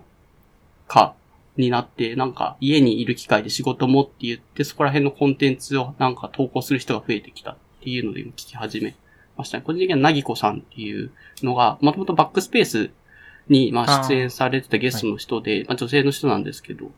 [0.88, 1.14] 禍
[1.56, 8.94] になって、なんか家にいる機会で仕事もって言って、そこら辺のコンテンツをなんか投稿する人が増えてきたっていうので今聞き始め
[9.36, 9.64] ましたね。
[9.66, 11.10] 個人的にはなぎこさんっていう
[11.42, 12.90] のが、もともとバックスペース
[13.48, 16.90] に、まあ、出演されてたゲストの人で、まあ、女性の人なんですけど、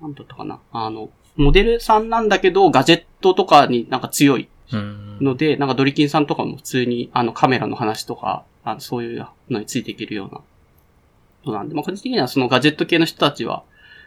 [0.00, 0.60] なんだったかな。
[0.72, 5.18] あの、モデルさんなんだけど、ガジェットとかになんか強いうん。
[5.20, 10.40] ので、なんかドリキンさんとかも普通に、あの、カメラの話とか、あのそういうのについていけるような
[11.52, 13.62] のなんで、まあ、個人的にはそのガジェット系の人たちは、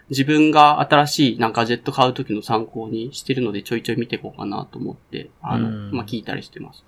[0.10, 6.84] 自分が新しいなんかガジェット買う時の参考にしてるのでちょいちょい見ていこうかなと思って、あの、うんまあ、聞いたりしてます。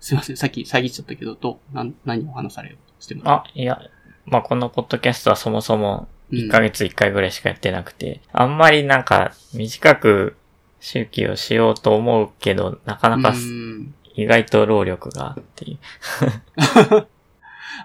[0.00, 2.78] すいません、さっき遮っちゃったけど、と、なん何を話されよう？
[2.83, 3.28] としてます。
[3.28, 3.80] あ、いや、
[4.24, 10.36] まあ、このポッドキャストはそもそも1ヶ月1回ぐらいしかやってなくて、あんまりなんか短く
[10.80, 13.94] 周期をしようと思うけど、なかなかうん。
[14.16, 15.70] 意外と労力がって。
[15.70, 15.78] いう。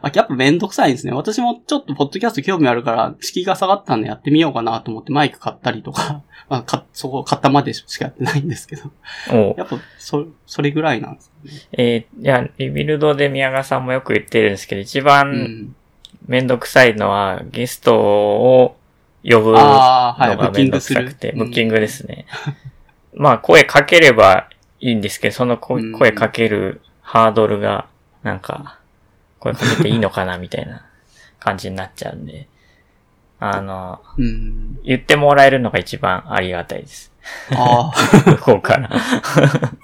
[0.02, 1.14] あ、やっぱめんどくさいんですね。
[1.14, 8.92] 私もちょっとポッドキャスト興味あるから、敷居が下がったんでやってみようかなと思ってマイク買ったりとか、 まあ、か、そこ買ったまでしかやってないんですけど。
[9.58, 11.52] やっぱ、そ、それぐらいなんですね。
[11.74, 15.76] えーいや、リビルドで宮川さんもよく言ってるんですけど、一う番ん。
[16.28, 18.78] めんどくさいのは、ゲストを
[19.24, 21.06] 呼ぶのああ、はい、ブッがめんどキングする。
[21.06, 22.26] くさくて、ブッキングですね。
[23.14, 24.48] まあ、声かければ
[24.80, 27.88] いいんですけど、その声かけるハードルが、
[28.24, 28.79] なんか、
[29.40, 30.86] 声かけていいのかな、みたいな
[31.40, 32.48] 感じになっちゃうんで、
[33.40, 34.26] あの、うん。
[34.26, 34.80] うん。
[34.84, 37.12] 言ってもらえるのが一番ありがたいです。
[37.56, 37.92] あ
[38.26, 38.90] 向こうから。
[38.94, 39.00] あ、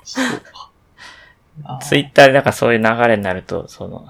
[0.03, 0.71] そうか。
[1.63, 4.07] あーツイッターでなんかそういう流れになると、その、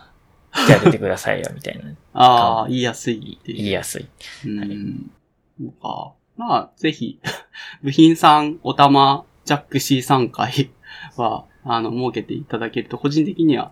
[0.68, 1.92] じゃあ出てくださいよ、みたいな。
[2.14, 3.54] ああ、言いやすいいう。
[3.54, 4.08] 言いやすい。
[4.46, 5.12] うん。
[5.60, 6.14] そうか。
[6.38, 7.20] まあ、ぜひ、
[7.84, 10.72] 部品さん、おたま、ジャック C 3回
[11.18, 13.72] は、あの、設けていただけると、個人的には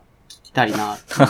[0.53, 1.27] たいなっていう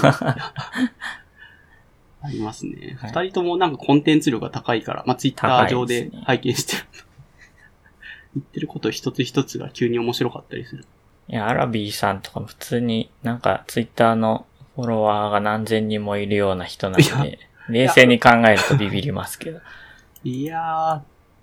[2.23, 2.97] ありますね。
[3.01, 6.83] 二、はい人ともなんかコンテンツ量が高いから、まあ、ツイッター上で拝見してる。
[8.35, 10.85] 言ってること一つ一つが急に面白かったりする。
[11.27, 19.59] いや、アラビーさんとかも普通になんかツイッターのフォロワーが何千人もいるような人なんで、冷静に考えるとビビりますけど。
[20.23, 21.01] いやー、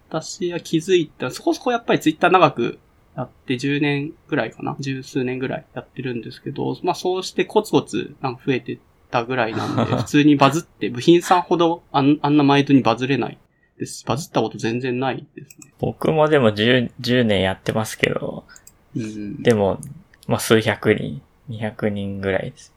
[0.09, 2.79] 私は気づいた、そこそこやっぱりツイッター長く
[3.17, 4.77] やって10年ぐらいかな？
[4.81, 8.79] 十数年ぐらいやってるんですけど、まあそうしてコツコツなんか増えてっ
[9.11, 13.39] たぐらいなんで、 普通にバズって、部品さんほどあんあんな毎度にバズれない
[13.79, 14.05] です。
[14.07, 15.73] バズったこと全然ないですね。
[15.79, 18.45] 僕もでも 10, 10年やってますけど、
[18.97, 19.43] うん。
[19.43, 19.81] でも、
[20.27, 22.75] まあ数百人、200人ぐらいです。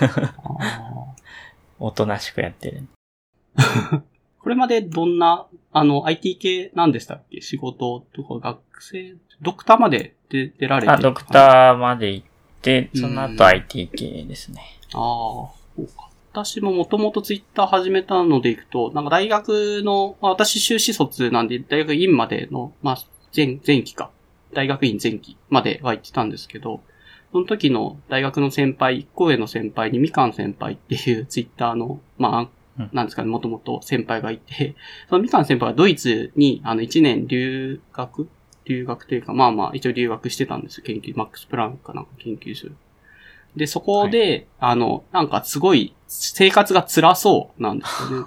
[0.00, 1.14] あ
[1.78, 2.86] おとなしくやってる。
[4.44, 7.40] ーこれまでどんな、あの、IT 系なんでしたっけ？
[7.40, 12.26] 仕事とか学生、ドクターまで出出られてあ、ドクターまで行っ
[12.62, 14.60] て、そのうん後 IT 系ですね。
[14.92, 16.10] ああ、そうか。
[16.32, 22.96] 私ももともとツイッター始めたのでいくと、なんか大学の、まあ、私修士卒なんで、大学院までの、まあ、
[23.34, 24.10] 前、前期か。
[24.52, 26.80] 大学院前期までは行ってたんですけど、
[27.32, 32.48] その時の大学の先輩、一個上の先輩にみかん先輩っていうツイッターの、まあうん、
[32.92, 34.74] なんですかね、もともと先輩がいて、
[35.08, 38.28] そのみかん先輩はドイツに、あの、一年留学？
[38.66, 42.76] 留学というか、まあまあ、一応留学してたんですよ、研究、マックスプランクかなんか研究する。
[43.56, 48.26] で、そこで、あの、なんかすごい、生活が辛そうなんですよね。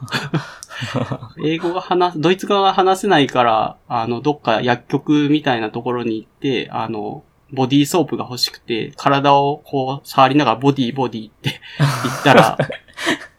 [1.44, 11.60] 英語が話す、ドイツ語が話せないから、あの、どっか薬局みたいなところに行って、あの、ボディーソープが欲しくて、体をこう触りながらボディーボディーって
[12.04, 12.58] 言ったら、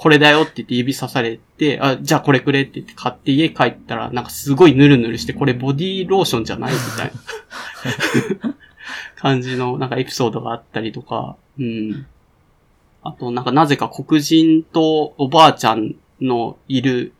[0.00, 7.12] これだよって言って指さされて、あ、じゃあこれくれって言って買って家帰ったら、なんかすごいヌルヌルして、これボディーローションじゃないみたい
[8.42, 8.54] な
[9.20, 12.06] 感じのなんかエピソードがあったりとか、うん。
[13.02, 17.12] あとなんかなぜか黒人とおばあちゃんのいる、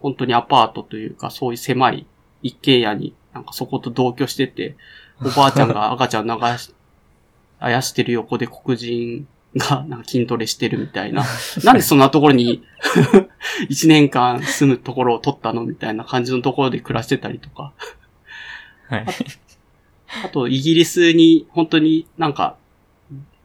[0.00, 2.04] 本当にアパートというか、そういう狭い
[2.42, 4.76] 一軒家に、なんかそこと同居してて、
[5.24, 6.74] おばあちゃんが赤ちゃん流し、
[7.60, 9.26] あやしてる横で黒人
[9.56, 11.24] がなんか筋トレしてるみたいな。
[11.64, 12.62] なんでそんなところに
[13.68, 17.72] 一年間住むところを取ったのみたいな感じのところで暮らしてたりとか。
[18.88, 19.06] はい。
[20.24, 22.56] あと、イギリスに、本当になんか、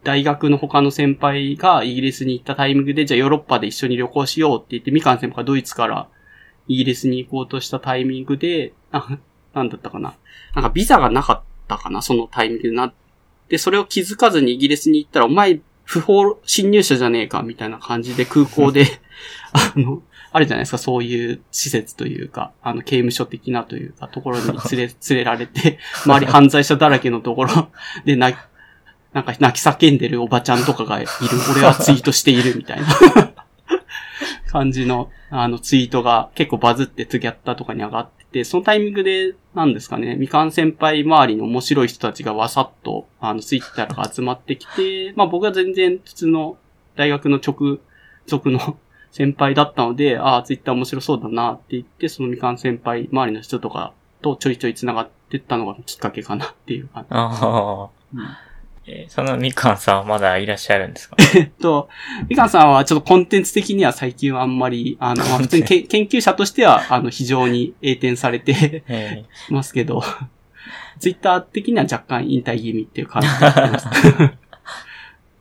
[0.03, 6.07] 大学の他の先輩がイギリスに行ったタイミングで、じゃあヨーロッパで一緒に旅行しようって言って、みかん先輩がドイツから
[6.67, 9.17] イギリスに行こうとしたタイミングで、あ
[9.53, 10.15] なんだったかな。
[10.53, 12.93] なんかビザがなかったかな、そのタイミングでなっ
[13.49, 18.85] て、それを気づかずにイギリスに行ったら、お前、不法侵入者じゃねえか、みたいな感じで空港で、
[19.53, 27.69] あの、あるじゃないですか、そういう施設というか、あの、刑務所的なというか、ところに連れ、 連れられて、周り犯罪者だらけのところ
[28.03, 28.31] で、な、
[29.13, 31.09] なんか泣き叫んでるおばちゃんとかがいる、
[31.51, 32.87] 俺はツイートしているみたいな。
[34.51, 46.57] 感じの、あの、ツイートが結構バズって次やったとかに上がって、そのタイミングで、なんですかね、みかん先輩周りの面白い人たちがわさっと、あの、ツイッターが集まってきて、まあ僕は全然普通の
[46.95, 47.79] 大学の直
[48.27, 48.77] 属の
[49.11, 57.07] 先輩だったので、ああ、ツイッター面白そうだなって言って、そのみかん先輩周りの人とかとちょいちょい繋がってったのがきっかけかなっていう感じ。
[57.11, 57.89] ああ。
[58.13, 58.44] うん
[58.87, 61.15] えーそのみかんさんはまだいらっしゃるんですか？
[61.35, 61.89] えっと、
[62.29, 70.03] みかんさんはちょっとコンテンツ的には最近はあんまり、あの、ま あ普通にけ研究者としては、あの、非常に栄転されてえ ますけど、
[70.99, 73.87] ツイッター的には若干引退気味っていう感じになってます。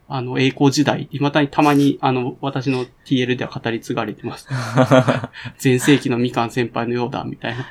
[0.07, 4.47] あの、栄光時代、未だにたまに、あの、私の TL では語り継がれてます。
[4.51, 5.29] ー
[5.63, 7.67] 前世紀のみかん先輩のようだ、みたいな。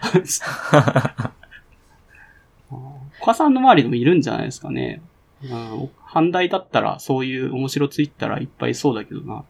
[2.72, 5.02] お母さんの周りでもいるんじゃないですかね。
[5.44, 9.44] うん、反対だったら、そういう面白ツイッターいっぱいいそうだけどな。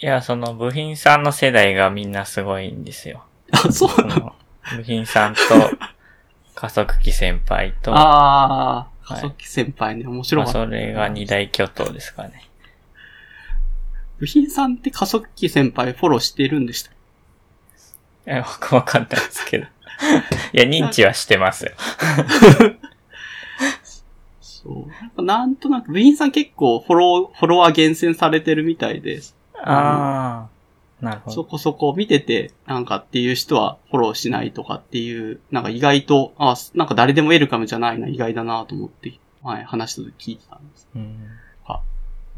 [0.00, 3.24] いや、その部品さんの世代がみんなすごいんですよ。
[3.52, 4.34] あ、 そうその？
[4.76, 5.40] 部品さんと、
[6.54, 10.68] 加速器先輩と、ああ、はい加速器先輩ね、面白まあ、かった。
[10.68, 12.44] それが二大巨頭ですかね。
[14.18, 19.64] 部品さんって加速器先輩フォローしてるんでしたいや、僕わかんないですけど。
[19.64, 19.68] い
[20.58, 21.72] や、認知はしてますよ。
[24.62, 24.86] そ
[25.16, 25.22] う。
[25.22, 29.20] なんとなく、部員さん結構フォロー、フォロワー厳選されてるみたいで、
[29.62, 30.48] あ
[31.00, 31.44] あ、なるほそど。
[31.44, 40.88] こそこ見てて、なんかっていう人はフォローしないとかっていう、なんか意外と、あ、なんか誰でもウェルカムじゃないな、意外だなと思って、はい、話した時聞いてたんです。
[40.94, 41.16] うん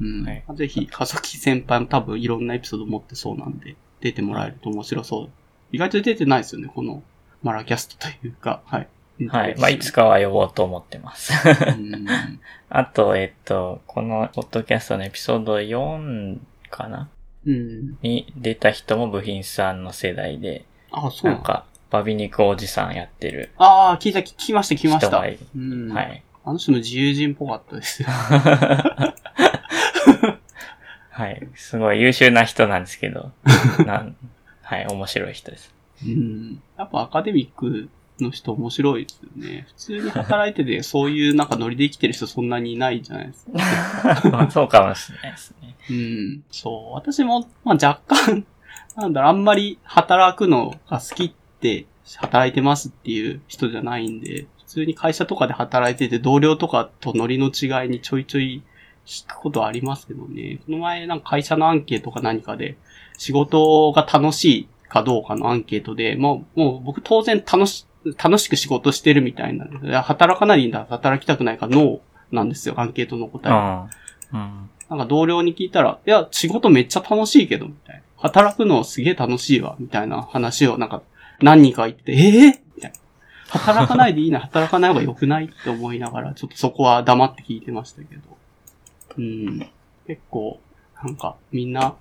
[0.00, 0.24] うん。
[0.24, 5.30] はいぜひ、加速器先輩も多分いろんなエピソード持ってそうなんで、出てもらえると面白そう。
[5.72, 7.02] 意外と出てないですよね、この
[7.42, 8.88] マラキャストというか、はい。
[9.28, 9.54] はい。
[9.58, 11.32] まあ、いつかは呼ぼうと思ってます。
[11.48, 12.06] うん。
[12.70, 16.38] あと、えっと、このポッドキャストのエピソード4
[16.70, 17.08] かな？
[17.46, 17.98] うん。
[18.02, 25.18] に出た人も部品さんの世代で、あ、そうなんか、バビ肉おじさんやってるああ、聞いた、聞きました、聞きました。
[25.18, 25.38] はい。
[26.44, 28.02] あの人も自由人っぽかったです。
[31.10, 31.48] はい。
[31.54, 33.32] すごい優秀な人なんですけど、
[33.84, 34.16] なん
[34.62, 35.74] はい、面白い人です。
[36.04, 36.62] うん。
[36.78, 37.90] やっぱアカデミック
[38.22, 39.64] の人面白いですよね。
[39.68, 44.30] 普通に働いてて、そういうなんかノリで生きてる人そんなにいないじゃないですか。
[44.30, 45.76] まあそうかもしれないですね。
[45.90, 46.44] うん。
[46.50, 46.94] そう。
[46.94, 48.46] 私も、まあ若干、
[48.96, 58.62] なんだろう、あんまり働くのが好きって、働いてますっていう人じゃないんで、普通に会社とかで働いてて、同僚とかとノリの違いにちょいちょい
[59.06, 60.60] 聞くことはありますけどね。
[60.66, 62.76] この前、なんか会社のアンケートか何かで、
[63.18, 67.86] 仕事が楽しいかどうかのアンケートで、もう、もう僕当然楽し、
[68.22, 69.66] 楽しく仕事してるみたいな。
[69.66, 72.01] いや働かないんだ、働きたくないか、ノー
[72.32, 73.53] なんですよ、アンケートの答え。
[74.32, 74.40] うん。
[74.40, 74.70] うん。
[74.88, 78.03] なんか同僚に聞いたら、いや、仕事めっちゃ楽しいけど、みたいな。
[78.16, 81.03] 働くのすげえ楽しいわ、みたいな話をなんか
[81.40, 82.98] 何人か言って、ええみたいな。
[83.51, 88.22] 働かないでいいな、働かない方が良くないって思いながら、ちょっとそこは黙って聞いてましたけど。
[89.18, 89.66] うん。
[90.07, 90.61] 結構、
[91.03, 91.94] なんかみんな、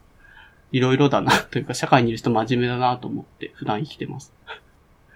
[0.71, 4.33] いろいろだな、というか社会にいる人真面目だなと思って普段生きてます。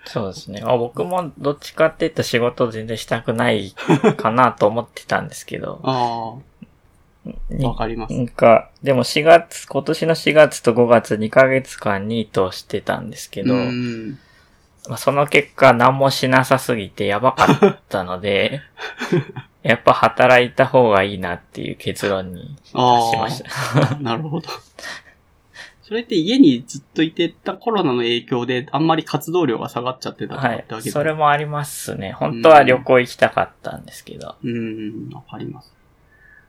[0.06, 0.62] そうですね。
[0.66, 3.74] あ僕もどっちかって言ったら仕事全然したくない
[4.18, 8.14] かなと思ってたんですけど、 ああ、にわかります。
[8.14, 14.20] なんか、でも4月、今年の4月と5月2ヶ月間ニートをしてたんですけど、うん。
[14.90, 18.62] まあその結果何もしなさすぎてやばかったので、
[19.64, 23.44] やっぱ働いた方がいいなっていう結論に達しまし
[23.90, 23.96] た。
[23.96, 24.50] なるほど。
[25.84, 30.66] それって家にずっといてたコロナの影響であんまり活動量が下がっちゃってたはい。
[30.90, 32.14] それもありますね。
[32.14, 34.36] 本当は旅行行きたかったんですけど。
[34.42, 35.74] うーん、わかります。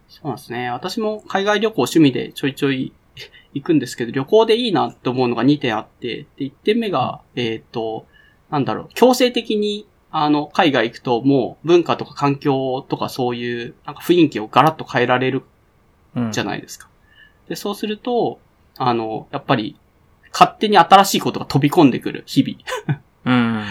[0.08, 0.70] そうなんですね。
[0.70, 2.92] 私も海外旅行趣味でちょいちょい
[3.54, 8.06] 行くんですけど、旅行でいいなって思うのが2点あって、で、1点目が、えっ、と、
[8.50, 15.42] なんだろう、強制的に、あの、海外行くともう文化とか環境とかそういう、なんか雰囲気をガラッと変えられる
[16.14, 16.30] うん。
[16.30, 16.88] じゃないですか。
[17.48, 18.38] で、そうすると、
[18.76, 19.76] あの、やっぱり、
[20.32, 23.00] 勝手に新しいことが飛び込んでくる、日々。
[23.24, 23.64] うん。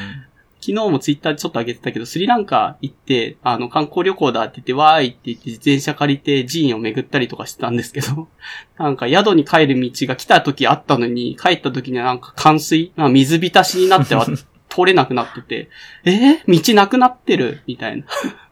[0.64, 8.30] 昨日もツイッターでちょっと上げてたけど、スリランカ行って、あの、観光旅行だって言って、わーいって言って、自転車借りて寺院を巡ったりとかしてたんですけど、
[8.80, 14.26] なんか宿に帰る道が来た時あったのに、帰った時にはなんか冠水、な水浸しになっては
[14.70, 15.70] 通れなくなってて、
[16.06, 17.62] えー、道なくなってる？
[17.68, 18.06] みたいな。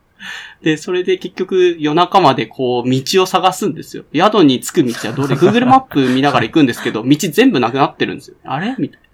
[0.61, 4.03] で、それで結局夜中までこう道を探すんですよ。
[4.13, 8.37] 宿に着く道はどれ ?Google マップ見ながら行くんですけど、道全部なくなってるんですよ。
[8.43, 8.75] あれ？
[8.77, 9.11] みたいな。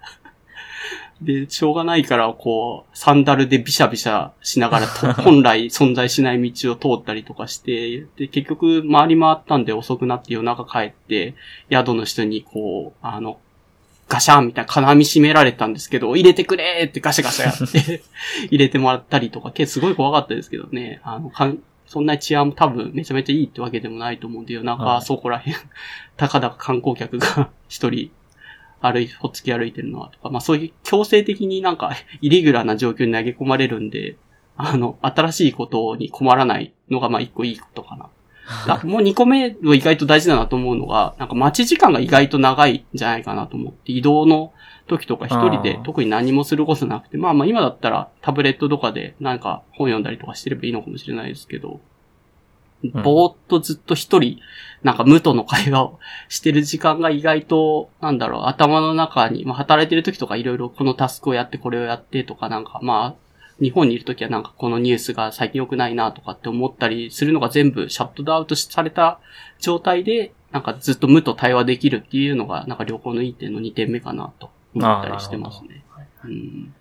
[1.20, 11.34] で、しょうがないから、こう、サンダルでビシャビシャしながらと、 本来存在しない道を通ったりとかして、で、結局、回り回ったんで遅くなって夜中帰って、
[11.72, 13.38] 宿の人にこう、あの、
[14.08, 18.02] ガシャンみたいな金網閉められたんですけど、入れてくれってガシャガシャやって
[18.48, 21.00] 入れてもらったりとか、すごい怖かったですけどね。
[21.04, 25.56] あの、かんそんな治安も多分めちゃめちゃいいってわけでもないと思うんで、夜中そこら辺、
[26.16, 28.10] たかだか観光客が 一人
[28.80, 34.16] 歩い、ほっつき歩いてるのはとか、まあそういう強制的になんかイレギュラーな状況に投げ込まれるんで、
[34.56, 38.10] あの、新しいことに困らないのがまあ一個いいことかな。
[38.66, 44.52] あもう2個目は意外と大事だなと思うのが、なんか待ち時間が意外と長いんじゃないかなと思って、移動の
[44.86, 51.80] 時とか一人で特に何もすることなくて、まあまあ今だったらタブレットとかでなんか本読んだりとかしてればいいのかもしれないですけど、
[52.82, 54.38] ぼーっとずっと一人、
[54.82, 63.27] なんか無との会話をしてる時間が意外と、なんだろう、頭の中に、まあ働いてる時とかいろいろこのタスクをやってこれをやってとかなんか、まあ
[63.60, 69.20] 日本にいるときはなんかこのニュースが最近良くないなとかって思ったりするのが全部シャットアウトされた
[69.58, 75.84] 状態で、なんかずっと無と対話できるっていうのが、なんか旅行のいい点の2点目かなと思ったりしてますね。
[76.24, 76.74] うん。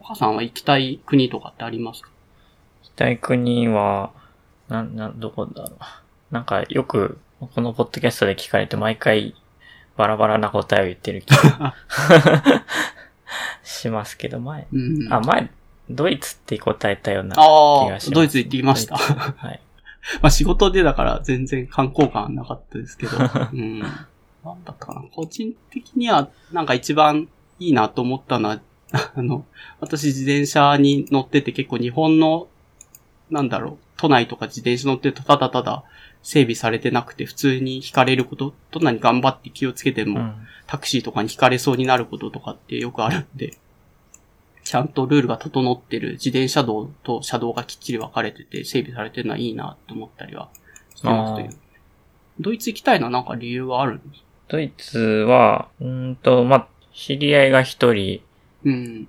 [0.00, 2.10] お母さんは行きたい国とかってありますか
[2.82, 4.12] 行きたい国は、
[4.68, 5.78] な、な、どこだろう。
[6.30, 9.34] なんかよく、このポッドキャストで聞かれて毎回
[9.96, 11.74] バラバラな答えを言ってる気が
[13.62, 14.66] しますけど、前。
[14.72, 15.50] うん、あ、前、
[15.90, 18.10] ドイツって答えたような気がします。
[18.10, 18.96] ドイツ行ってきました。
[18.96, 19.60] はい。
[20.22, 23.16] まあ仕事でだから全然観光感なかったですけど、
[23.52, 23.80] うん。
[23.80, 23.86] な
[24.52, 25.02] んだったかな。
[25.12, 27.28] 個人的にはなんか一番
[27.58, 28.60] いいなと思ったのは、
[29.14, 29.44] あの、
[29.80, 32.48] 私自転車に乗ってて結構日本の、
[33.30, 35.82] なんだろう、都内とか自転車乗ってるとただただ
[36.22, 40.34] 整備されてなくて普通に引かれることどんなに頑張って気をつけても、うん、
[40.66, 43.54] タクシーとかに引かれそうになることとかってよくあるんで、
[44.66, 50.48] ちゃんとルールが整ってる自転車道と車道がきっちり分かれてて整備されてるのはいいなと思ったりは
[50.96, 51.50] してますという。
[52.40, 58.22] ドイツ行きたいのはなんか理由はあるんですドイツは、うんと、まあ、知り合いが一人、
[58.64, 59.08] うん。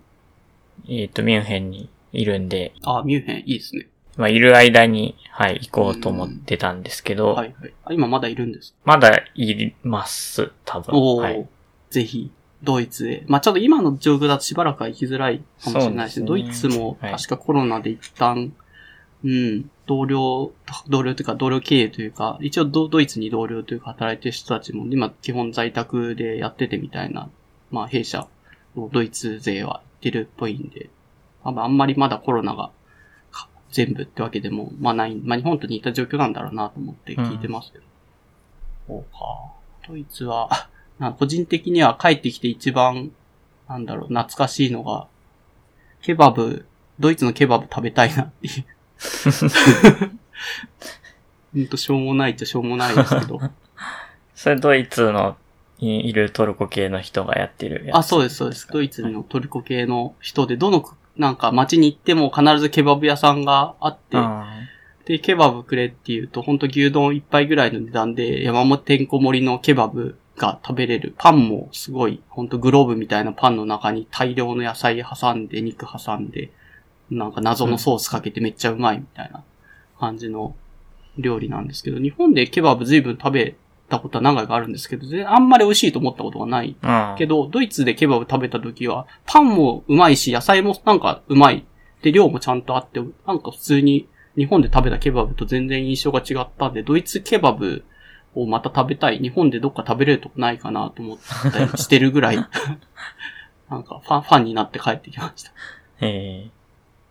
[0.87, 2.73] えっ、と、ミュンヘンにいるんで。
[2.83, 3.87] あ、ミュンヘン、いいですね。
[4.15, 7.33] まあ、いる間に、はい、行こうと思ってたんですけど。
[7.33, 7.73] はいはい。
[7.83, 10.95] あ、今まだいるんですまだいます、多分。
[10.95, 11.47] おはい。
[11.89, 12.31] ぜひ、
[12.63, 13.23] ドイツへ。
[13.27, 16.25] まあ、ちょっと今の状況だとしばらくは行きづらいかもしれないですね。
[16.25, 18.51] ドイツも確かコロナで一旦、はい、
[19.25, 20.51] うん、同僚、
[20.87, 27.29] 同僚というか同僚経営というか、一応ドイツに同僚というか働いてる人たちも今基本在宅でやっててみたいな、
[27.71, 28.27] まあ弊社
[28.75, 30.89] のドイツ勢は行ってるっぽいんで、
[31.43, 32.71] あんまりまだコロナが
[33.71, 37.83] 全部ってわけでも、まあない、まあ日本と似た状況なんだろうなと思って聞いてますけど。
[38.89, 39.53] うん、そうか。
[39.87, 40.49] ドイツは、
[41.17, 43.11] 個人的には帰ってきて一番、
[43.69, 45.07] なんだろう、懐かしいのが、
[46.01, 46.65] ケバブ、
[46.99, 48.65] ドイツのケバブ食べたいなっていう。
[51.53, 53.39] ほんとしょうもないっちゃしょうもないですけど。
[54.35, 55.37] それドイツの
[55.79, 58.67] いるトルコ系の人がやってるやつあ、そうです、そうです。
[58.71, 60.83] ドイツのトルコ系の人で、どの、
[61.15, 64.17] なんか街に行っても必ずケバブ屋さんがあって、
[65.05, 71.13] で、ケバブくれって言うと、ほんと牛丼一杯ぐらいの値段で、山本てんこ盛りのケバブが食べれる。
[71.17, 76.51] パンもすごい、ほんとグローブみたいなパンの中に大量の野菜挟んで、肉挟んで、
[77.09, 79.43] なんか謎のソースかけてめっちゃうまいみたいな
[79.99, 80.55] 感じの
[81.17, 83.55] 料理なんですけど、日本でケバブ随分食べ
[83.89, 86.75] たことは何回かあるんですけど、あんまり美味しいと思ったことがない。
[87.17, 91.65] けど、ドイツでケバブ食べた時は、パンもうまいし、野菜もなんかうまい。
[92.03, 97.83] で、量もちゃんとあって、なんか普通に日本で食べたケバブと全然印象が違ったんで、ドイツケバブ
[98.41, 99.19] をまた食べたい。
[99.19, 101.17] 日本でどっか食べれるとこないかなと思っ
[101.51, 102.35] たり してるぐらい、
[103.69, 105.51] なんかファン、ファンになって帰ってきました。
[106.01, 106.47] ええ。
[106.47, 106.49] ー、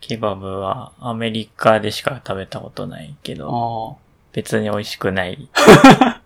[0.00, 3.98] ケバブはアメリカでしか食べたことないけど、
[4.32, 5.48] 別に美味しくない。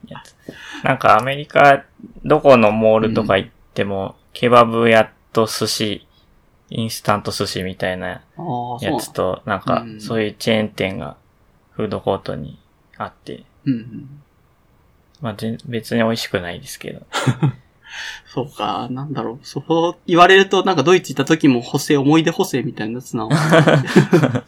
[0.06, 0.36] やつ。
[0.84, 1.84] なんかアメリカ、
[2.24, 6.06] どこのモールとか行っても、うん、ケバブ屋と寿司、
[6.68, 8.22] インスタント寿司みたいな
[8.80, 11.16] やつと、なんか、そういうチェーン店が
[11.72, 12.58] フードコートに
[12.98, 14.22] あって、うんうん
[15.20, 17.06] まあ、別に美味しくないですけど。
[18.26, 19.46] そうか、なんだろう。
[19.46, 23.28] そう言われると、なんかドイツ行った時も補正、思い出補正みたいなやつな。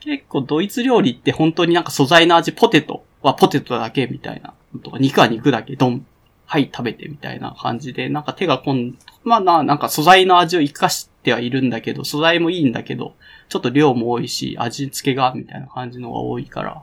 [0.00, 4.54] 結構ドイツ料理って本当になんか素材の味、ポテトはポテトだけみたいな。
[4.82, 6.06] とか肉は肉だけ、ドン。
[6.46, 13.14] はい、食べてみたいな感じで、なんか手が込ん、まあな、なんか素材の味を活かしてはいるんだけど、素材もいいんだけど、
[13.48, 16.82] ちょっと量も多いし、味付けが、みたいな感じのが多いから、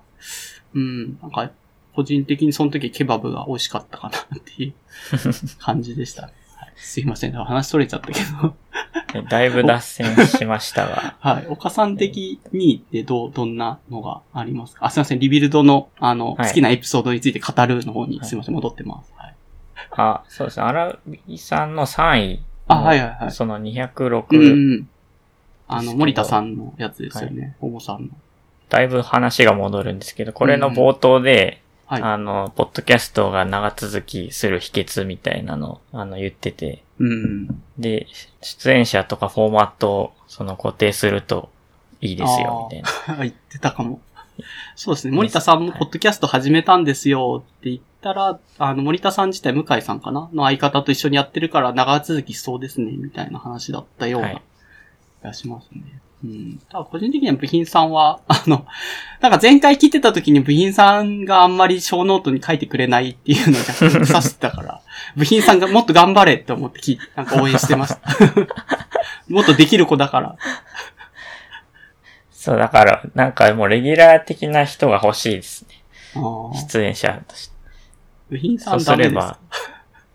[0.74, 1.52] うん、なんか、
[1.98, 4.74] 個人的にその時ケバブが美味しかったかなっていう
[5.58, 6.34] 感じでしたね。
[6.56, 7.32] はい、すいません。
[7.32, 9.24] 話それちゃったけど。
[9.28, 11.16] だいぶ脱線しましたが。
[11.22, 11.48] はい。
[11.48, 14.86] 岡さん的にでどう、どんなのがありますか？
[14.86, 15.20] あ、すいません。
[15.20, 18.54] リビルドの、あの、はい好きなエピソードについて語るの方に、はいすいません。
[18.54, 19.12] 戻ってます。
[19.18, 19.36] はい。
[19.94, 20.66] あ、そうですね。
[20.68, 22.84] アラビさんの3位あ、の。
[22.86, 23.32] はいはいはい。
[23.32, 24.88] そのうんう206、ん。
[25.68, 27.56] あの、森田さんのやつですよね。
[27.60, 28.10] お坊さんの。
[28.70, 32.02] だいぶ話が戻るんですけど、これの冒頭で、はい。
[32.02, 37.48] あの、ポッドキャストが長続きする秘訣みたいなのを、あの、言ってて、うん。
[37.78, 38.08] で、
[38.42, 41.50] 出演者とかフォーマットを、その固定すると
[42.02, 43.24] いいですよ、みたいな。
[43.24, 44.02] 言ってたかも。
[44.76, 45.16] そうですね。
[45.16, 50.30] 森田さんもポッドキャスト始めたんですよって言ったら、あの、森田さん自体向井さんかな？
[50.34, 54.42] の相方と一緒にやってるから長続きしそうですね、みたいな話だったようはない
[55.22, 56.02] 気がしますね。
[56.24, 56.60] うん。
[56.70, 58.66] ただ個人的には部品さんは、 あの、
[59.22, 64.82] なんか前回聞いてた時に部品さんがあんまり show note に書いてくれないっていうのを若干刺してたから、
[65.16, 68.02] 部品さんがもっと頑張れって思って聞いて、なんか応援してました。
[69.30, 70.36] もっとできる子だから。
[72.32, 75.78] そう、だから、なんかもうレギュラー的な人が欲しいですね。
[76.70, 77.58] 出演者として。
[78.30, 78.96] 部品さそうんす。
[78.96, 79.38] れば、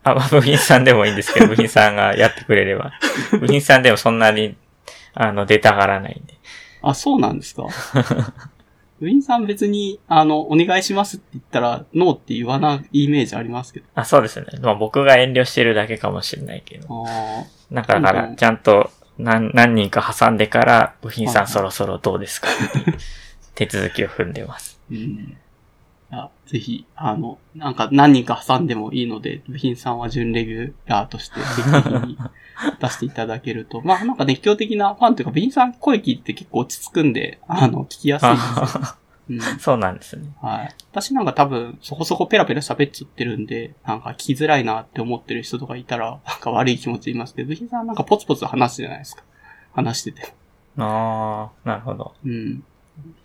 [0.05, 2.93] あ部品さんでもいいんですけど、部品さんがやってくれれば。
[3.39, 4.57] 部品さんでもそんなに、
[5.15, 6.35] あの、出たがらないんで。
[6.83, 7.67] あ、そうなんですか？
[9.01, 13.87] 部員さん別に、あの、お願いしますって言ったら、ノーって言わないイメージありますけど。
[13.97, 14.47] あ、そうですね。
[14.61, 17.05] まあ僕が遠慮してるだけかもしれないけど。
[17.09, 22.47] あなんかだから、ちゃんと何何人か挟んでから、部品さんそろそろどうですか
[23.57, 24.79] 手続きを踏んでます。
[24.91, 25.37] ーうん。
[26.13, 32.19] あぜひ、あの、なんか何人か挟んでもいいので、部品さんは準レギュラーとして定期的に
[32.81, 33.81] 出していただけると。
[33.83, 38.81] まあなんか熱狂的なファンというか、部員さん声聞いて結構落ち着くんで、あの、聞きやすいですよ。
[38.83, 38.97] あ
[39.31, 40.29] うんそうなんですね。
[40.41, 40.75] はい。
[40.91, 49.23] 私なんか多分、そこそこペラペラ喋っちゃってるんで、なんか聞きづらいなって思ってる人とかいたら、なんか悪い気持ち言いますけど、部品さんなんかポツポツ話すじゃないですか。
[49.73, 50.35] 話してて。
[50.77, 52.15] ああ、なるほど。
[52.25, 52.65] うん。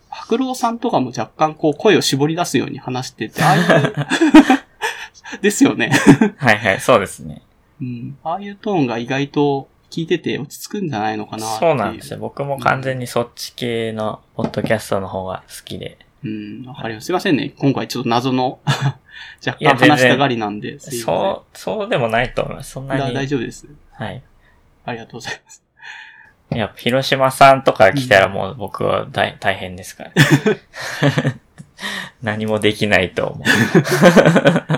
[0.10, 3.94] 白郎さんとかも若干こう声を絞り出すように話してて、ああいう、
[5.42, 5.92] ですよね。
[6.38, 7.42] はいはい、そうですね。
[7.82, 8.18] うん。
[8.24, 11.72] ああいうトーンが意外と聞いてて落ち着くんじゃないのかなっていう。
[11.72, 12.20] そうなんですよ。
[12.20, 15.98] 僕も完全にそっち系のポッドキャストの方が好きで。
[16.24, 17.06] うん、わかります。
[17.06, 17.54] すいませんね。
[17.58, 18.60] 今回ちょっと謎の
[19.46, 22.72] 若干話したがりなんで、そう、そうでもないと思います。
[22.72, 23.14] そんなに。
[23.14, 23.68] 大丈夫です。
[23.94, 24.22] はい。
[24.86, 25.64] ありがとうございます。
[26.54, 30.12] いや、広島さんとか来たらもう僕は大大変ですから。
[32.24, 33.44] 何もできないと思う。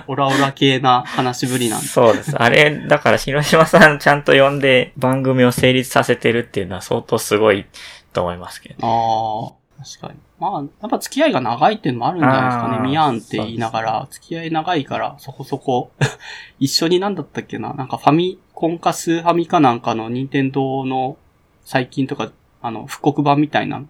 [0.11, 1.87] オラオラ系な話ぶりなんで。
[1.87, 2.35] そうです。
[2.35, 7.65] あれ、だから広島さんちゃんと呼んで番組を成立させてるっていうのは相当すごい
[8.13, 9.55] と思いますけど。
[9.77, 10.19] ああ、確かに。
[10.39, 12.79] まあ、やっぱ付き合いが長いっていうのもあるんじゃないですかね。
[12.79, 15.91] ミヤンって言いながら、付き合い長いから、そこそこ、
[16.59, 21.17] 一緒になんだったっけな、なんかファミコンかスーファミかなんかの任天堂の
[21.65, 22.31] 最近とか、
[22.61, 23.83] あの、復刻版みたいな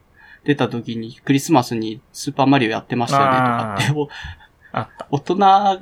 [0.49, 4.89] の出た時にクリスマスにスーパーマリオやってましたよねとかって。
[5.11, 5.79] 大人が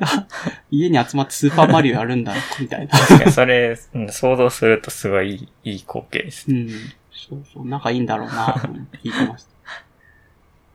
[0.72, 2.92] 家に集まってスーパーマリオやるんだ、みたいな。
[2.98, 6.52] 確かにそれ、うん想像するとすごいいいいい光景です。
[6.52, 6.70] うん。
[7.12, 9.50] そうそう、仲いいんだろうなと思って聞いてました。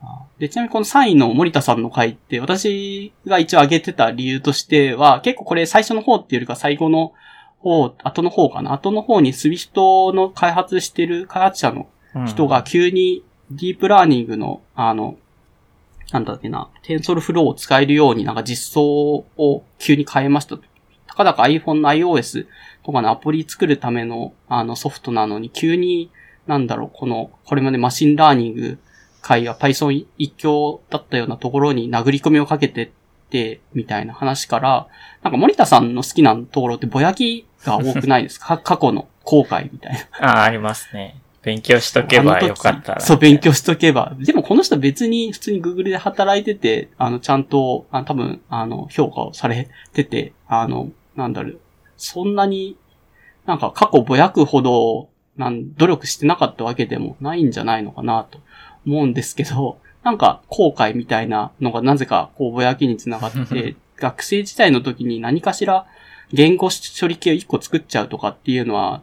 [0.05, 7.13] あで、ちなみにこの3位の森田さんの回って、私が一応挙げてた理由としては、結構これ最初の方っていうよりか最後の
[7.61, 15.17] 方、後の方かな後の方に SWIFT の開発してる開発者のうん人が急にディープラーニングの、あの、
[16.13, 20.57] なんだっけな、TensorFlow を使えるようになんか実装を急に変えました。
[21.07, 22.47] たかだか iPhone の iOS
[22.85, 26.11] とかのアプリ作るためのあのソフトなのに急に、
[26.47, 28.79] なんだろう、この、これまでマシンラーニング
[29.21, 32.91] 会や Python 一強だったようなところに殴り込みをかけてっ
[33.31, 34.89] て、みたいな話から、
[35.23, 38.59] なんか森田さんの好きなところってぼやきが多くないですか？
[38.65, 40.31] 過去の後悔みたいな。
[40.33, 41.17] ああ、ありますね。
[41.43, 44.15] 勉強しとけばよかったそう、勉強しとけば。
[44.19, 51.61] でもこの人別に普通に Google で働いてて、あの、ちゃんと、あ多分、あの、評価をされてて、あの、なんだろう、
[51.97, 52.77] そんなに、
[53.45, 58.39] なんか過去ぼやくほど、なん、努力してなかったわけでもないんじゃないのかなと
[58.87, 65.87] 思うんですけど、なんか後悔みたいなのがなぜかこうぼやきにつながって、 学生時代の時に何かしら
[66.33, 69.03] 言語処理系を一個作っちゃうとかっていうのは、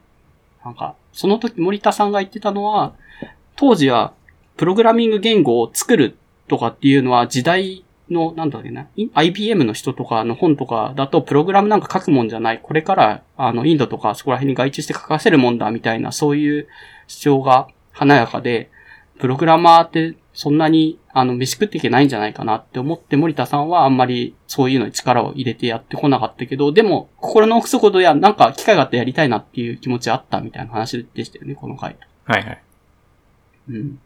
[0.64, 2.94] なんか、その時森田さんが言ってたのは、
[3.58, 4.14] 当時は、
[4.56, 6.16] プログラミング言語を作る
[6.48, 12.62] とかっていうのは時代の、なんだっけな、IBM の人とかの本とかだとプログラムなんか書くもんじゃない。
[12.64, 16.70] これから、あの、インドとかそこら辺に外注して書かせるもんだみたいな、そういう
[17.08, 18.72] 主張が華やかで、
[19.20, 31.98] プログラマーってそんなに、あの、飯食っていけないんじゃないかなって思って森田さんはあんまりそういうのに力を入れてやってこなかったけど、でも、心の奥底でや、なんか機会があってやりたいなっていう気持ちあったみたいな話でしたよね、この回。
[32.26, 32.62] はいはい。
[33.70, 34.00] うん。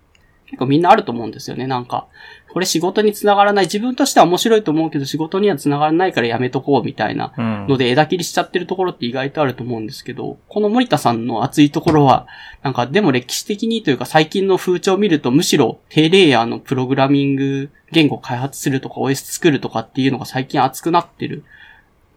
[0.45, 1.67] 結構みんなあると思うんですよね。
[1.67, 2.07] なんか、
[2.53, 3.65] これ仕事につながらない。
[3.65, 7.67] 自分としては面白いと思うけど仕事にはつながらないからやめとこうみたいなうん。
[7.67, 12.27] ので枝切りしちゃってるところって意外とあると思うんですけど、この森田さんの熱いところは、
[12.61, 21.43] なんかでも歴史的にというか最近の風潮を見るとむしろ低レイヤーのプログラミング言語を開発するとか OS 作るとかっていうのが最近熱くなってる。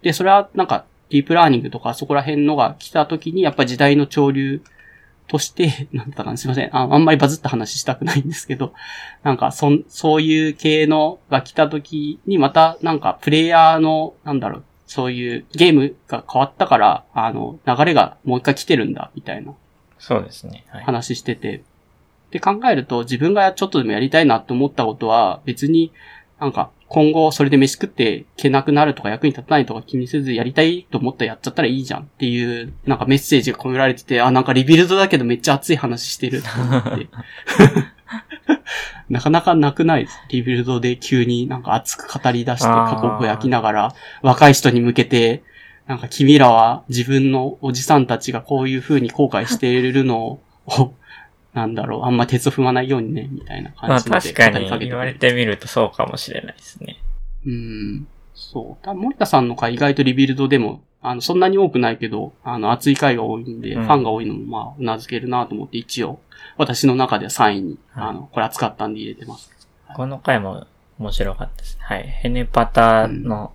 [0.03, 4.61] で、それはなんかディープラーニングとかそこら辺のが来た時にやっぱ時代の潮流
[5.29, 6.89] として、 なんだったかな、すいませんあ。
[6.91, 8.73] あんまりバズった話したくないんですけど、
[9.23, 19.53] なんか、そん、そういう系のが来た時に、また、なんか、プレイヤーの、なんだろう、そういうゲームが変わったから、あの、流れがもう一回来てるんだ、みたいな
[19.99, 20.65] そうですね。
[20.69, 20.85] はい。
[20.85, 21.63] 話してて。
[22.31, 25.93] で考えると、自分がちょっとでもやりたいなって思ったことは、別に
[26.41, 37.09] なんか、今後それで飯食っていけなくなるとか役に立たないとか気にせずやりたいと思ったらやっちゃったらいいじゃんっていう、なんかメッセージが込められてて、あ、なんか Rebuild だけどめっちゃ熱い話してると思って。
[39.09, 40.19] なかなかなくないです。
[40.31, 45.43] Rebuild で急になんか熱く語り出して過去をぼやきながら、若い人に向けて、
[45.87, 50.95] なんか君らは自分のおじさんたちがこういう風に後悔しているのを、
[51.57, 57.03] なんだろう、あんま鉄を踏まないようにね、みたいなまあ感じで確かに語りかけて言われてみるとそうかもしれないですね。
[57.47, 58.07] うん。
[58.35, 58.85] そう。
[58.85, 66.21] た森田さんの回意外とリビルドでも、あの、そんなに多くないけど、あの、熱い回が多いんで、うんファンが多いのも、まあ、うなずけるなと思って、一応、
[66.59, 69.51] 私の中では3位に、はいあの、これ熱かったんで入れてます。
[69.95, 70.67] この回も
[70.99, 71.79] 面白かったです。
[71.81, 72.03] はい。
[72.03, 73.55] ヘネパタの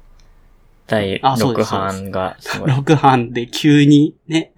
[0.87, 2.71] 第あそうで6すそうです版がすごい。
[2.71, 4.53] 6班で急に、ね。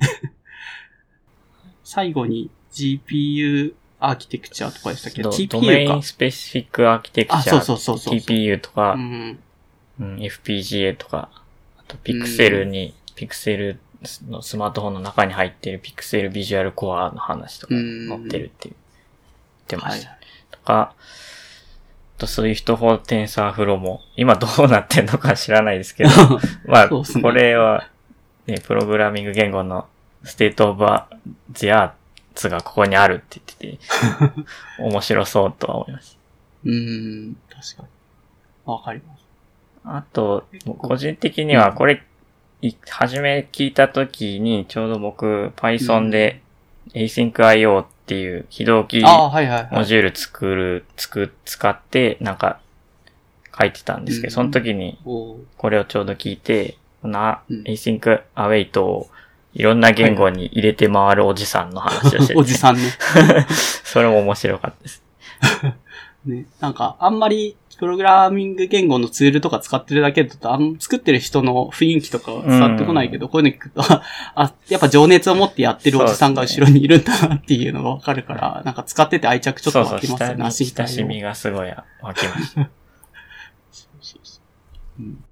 [1.84, 5.22] 最後に GPU アーキテクチャとかでしたっけ？
[5.24, 6.04] ど、ドドメイン。
[6.04, 7.38] スペシフィックアーキテクチャ。
[7.38, 9.40] あそうそうそうそう TPU とかう、ん。
[10.00, 11.30] うん、FPGA とか、
[11.78, 13.80] あとピクセルに、ピクセル
[14.28, 18.76] のスマートフォンの中に入っているピクセルビジュアルコアの話とかうん載ってるっていう、
[19.70, 20.10] 言ってました。
[20.10, 20.18] はい
[20.52, 20.94] とか、
[22.18, 26.10] あと Swift for TensorFlow も、今どうなってんのか知らないですけど、
[26.68, 27.22] まあ、ね。
[27.22, 27.88] これは、
[28.48, 29.88] ね、プログラミング言語の
[30.24, 30.86] state of
[31.52, 33.80] the arts がここにあるって言ってて、
[34.82, 36.18] 面白そうとは思います。
[36.66, 37.88] うん、確かに。
[38.66, 39.24] わかります。
[39.86, 40.46] あと、
[40.78, 42.04] 個人的にはこれ、
[42.62, 46.42] い初め聞いた時に、ちょうど僕、Python で
[46.94, 49.02] asyncio っていう非同期。
[49.02, 52.60] モジュール作る、作、使って、なんか、
[53.58, 59.10] 書いてたんですけうんど、その時にこれをちょうど聞いて、な、うん async await を
[59.54, 62.82] いろんな言語に入れて回るおじさんの話をしてて、おじさんね。
[63.84, 65.04] それも面白かったです。
[66.26, 66.46] ね。
[66.60, 73.82] なんか、あんまり、プログラミング言語のツールとか使ってるだけだと、あん作ってる人の雰囲気とかは伝わってこないけど、こういうの聞くと、
[74.36, 81.70] あ、やっぱ情熱を持ってやってるおじさんが後ろにいるんだなっていうのがわかるから、なんか使ってて愛着ちょっとそうそう、湧きますよね、親足親しみがすごい
[82.02, 82.70] 湧きました。
[83.72, 84.40] そうそうそ
[85.00, 85.02] う。
[85.02, 85.23] うん。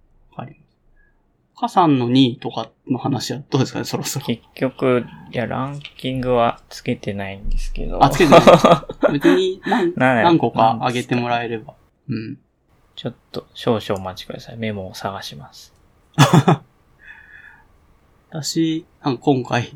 [1.62, 1.70] わかります。
[1.70, 4.26] かさんの2位とかの話はどうですかね、そろそろ。
[4.26, 8.03] 結局、いや、ランキングはつけてないんですけど。
[8.03, 8.41] あつけてない
[9.14, 11.76] 別に何何個か上げてもらえれば。
[12.09, 12.38] うん。
[12.95, 14.57] ちょっと少々お待ちください。
[14.57, 15.74] メモを探します。
[18.30, 19.72] 私、なんか今回、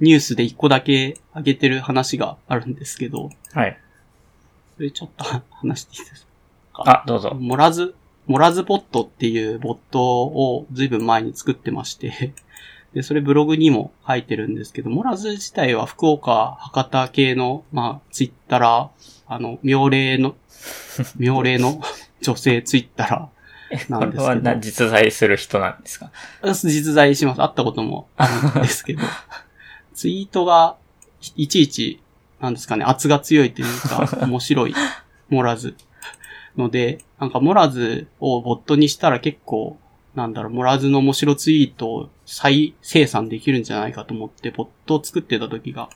[0.00, 3.78] ニュースで一個だけ上げてる話があるんですけど、はい。
[4.76, 6.26] それちょっと話していいです
[6.72, 6.82] か？
[6.86, 7.34] あ、どうぞ。
[7.38, 7.94] モラズ、
[8.28, 12.32] モラズボットっていうボットをずいぶん前に作ってまして、
[12.94, 18.88] で、それブログにも書いてるんですけど、モラズ自体は福岡、博多系の、まあ、ツイッター、
[19.26, 20.36] あの、妙齢の、
[21.18, 21.80] 妙齢の
[22.22, 26.10] 女性ツイッターなんですけどな実在する人なんですか？
[26.64, 27.40] 実在します。
[27.42, 29.02] 会ったこともあるんですけど、
[29.94, 30.76] ツイートが
[31.36, 32.00] いちいち、
[32.40, 34.74] なんですかね、圧が強いというか、面白い、
[35.28, 35.74] モラズ。
[36.56, 39.78] ので、なんかモラズをボットにしたら結構、
[40.14, 45.90] なんだろう、モラズの面白ツイートを再生産できるんじゃないかと思って、ボットを作ってた時が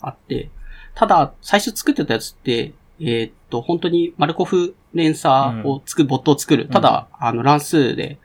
[0.00, 0.50] あって、
[0.94, 6.68] ただ、最初作ってたやつって、えーっと、本当にマルコフ連鎖をつく、ボットを作る。
[6.68, 8.18] ただ、あの、乱数で、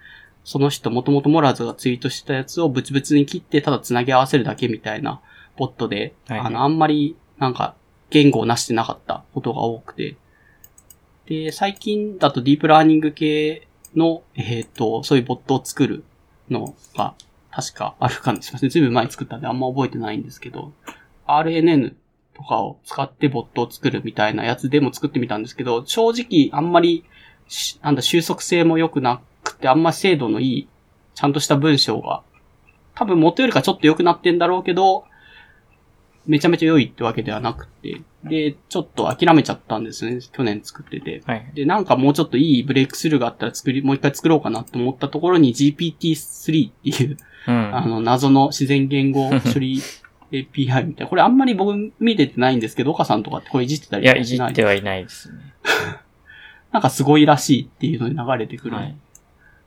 [0.44, 5.22] その人、もともとモラーズがツイートしたやつをブツブツに切って、ただ繋ぎ合わせるだけみたいな
[5.58, 7.76] ボットで、はいあの、あんまり、なんか、
[8.10, 10.18] 言語をなしてなかったことが多くて。
[11.28, 16.04] で、最近だとディープラーニング系の、えっ、と、そういうボットを作る
[16.50, 17.16] のが、
[17.52, 18.70] 確かあるかもしれません。
[18.70, 20.74] ずいぶん前に作ったんであんま覚えてないんですけど、
[21.26, 21.96] RNN
[22.36, 27.06] とかを使ってボットを作るみたいなやつでも作ってみたんですけど、正直あんまり、
[27.82, 30.68] なんだ、収束性も良くなくて、あんま精度のいい、
[31.16, 32.24] ちゃんとした文章が、
[32.94, 35.06] 多分元よりかちょっと良くなってんだろうけど、
[36.26, 40.20] めちゃめちゃ良いってわけではなくて、で、ちょっと諦めちゃったんですね。
[40.32, 41.24] 去年作ってて。
[41.26, 41.52] はい。
[41.54, 47.18] で、なんかもうちょっといいブレイクスルーがあったら作り、もう一回作ろうかなと思ったところに GPT-3 っていう、
[47.48, 47.76] うん。
[47.76, 49.80] あの、謎の自然言語 処理
[50.32, 51.08] API みたいな。
[51.08, 55.38] これあんまり僕見ててないんですけど、岡さんとかってこれいじってたいや、いりしないじってはいないですね。
[56.72, 58.76] なんかすごいらしいっていうのに流れてくる。
[58.76, 58.96] はい。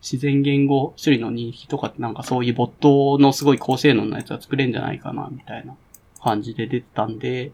[0.02, 5.74] 自然言語処理の認識とかってなんかそういうボットのすごい高性能なやつは作れんじゃないかな、みたいな
[6.22, 7.52] 感じで出てたんで、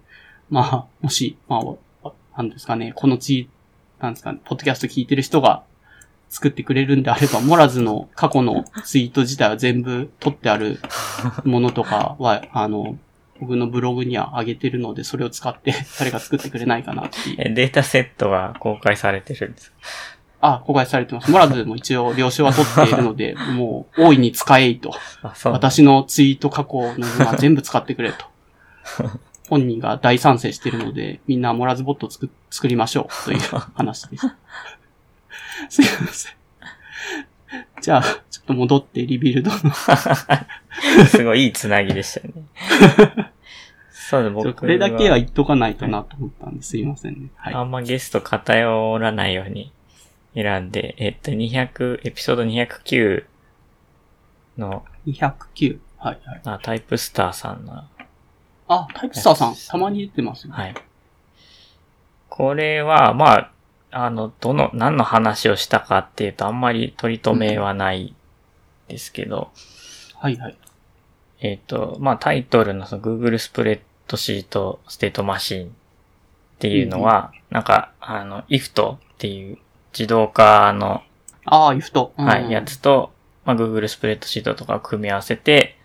[0.55, 1.61] まあ、もし、ま
[2.05, 3.48] あ、なんですかね、このツイ
[4.00, 5.64] なんですかね、ポッドキャスト聞いてる人が
[6.28, 10.78] 作ってくれるんであれば、モラズの過去のツイート自体は全部取ってある
[11.44, 12.96] ものとかは、あの、
[13.40, 17.36] 僕のブログには上げてるので、それを使って誰か作ってくれないかなっていう。
[17.40, 19.76] え、データセットは公開されてるんですか？
[20.40, 21.30] あ、公開されてます。
[21.32, 24.92] モラズも一応了承は取っているので、 もう大いに使えいと。
[25.50, 28.24] 私のツイート過去の分は全部使ってくれと。
[29.49, 33.40] 本人が大賛成しているので、みんなモラズボットを作作りましょうという
[33.74, 34.26] 話です。
[35.68, 36.32] すいません。
[37.80, 39.57] じゃあ、ちょっと戻ってリビルドの。
[41.07, 42.32] すごいいいつなぎでしたね。
[43.90, 47.28] そうです、僕これだけは言っとかないとなと思ったんですいませんね。
[47.36, 47.55] はい。
[47.55, 49.72] あんまゲスト偏らないように
[50.34, 53.24] 選んで、えっと、200、エピソード209
[54.59, 55.78] の、209。
[55.99, 56.40] はいはい。
[56.45, 57.84] あ、タイプスターさんの、
[58.68, 60.54] あ、タイプスターさん、たまに出てますね。
[60.54, 60.74] はい。
[62.28, 63.50] これは、まあ、
[63.90, 68.14] あの、どの、何の話をしたかっていうと、あんまり取り留めはない
[68.88, 69.50] ですけど、
[70.16, 70.56] はいはい。
[71.40, 75.70] えっ、と、まあ、タイトルのその Google スプレッドシートステートマシンっ
[76.58, 79.58] ていうのは、なんか、あの、IFT っていう
[79.92, 81.02] 自動化の、
[81.44, 82.14] ああ、イフト。
[82.16, 83.12] うんはい、やつと、
[83.44, 85.76] まあ、Google スプレッドシートとかを組み合わせて、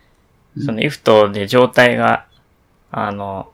[0.64, 2.26] その IFT で状態が、
[2.90, 3.50] あの、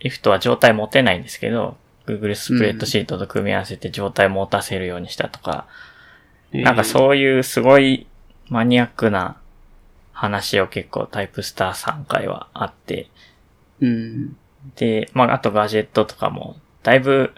[0.00, 5.66] IFT は状態持てないんですけど、Google スプレッドシートと組み合わせて状態持たせるようにしたとか、
[6.52, 6.84] なんかう。
[6.84, 8.06] そういうすごい
[8.48, 9.38] マニアックな
[10.12, 13.08] 話を結構タイプスター3回はあって、
[13.80, 14.36] うん。
[14.76, 17.34] で、まあ、あとガジェットとかも、だいぶ、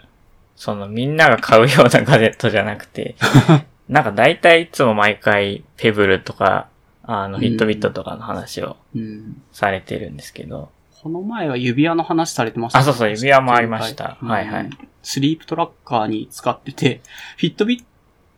[0.55, 3.15] そのみんなが買うようなガジェットじゃなくて、
[3.87, 6.67] なんか大体いつも毎回ペブルとか、
[7.03, 9.41] あの、うんフィットビットとかの話をうん。
[9.51, 10.69] されてるんですけど、
[11.01, 12.79] この前は指輪の話されてました。
[12.79, 14.17] ねあそうそう指輪もありました。
[14.21, 14.27] うん。
[14.29, 14.69] はいはい。
[15.03, 17.01] スリープトラッカーに使ってて、
[17.37, 17.83] フィットビッ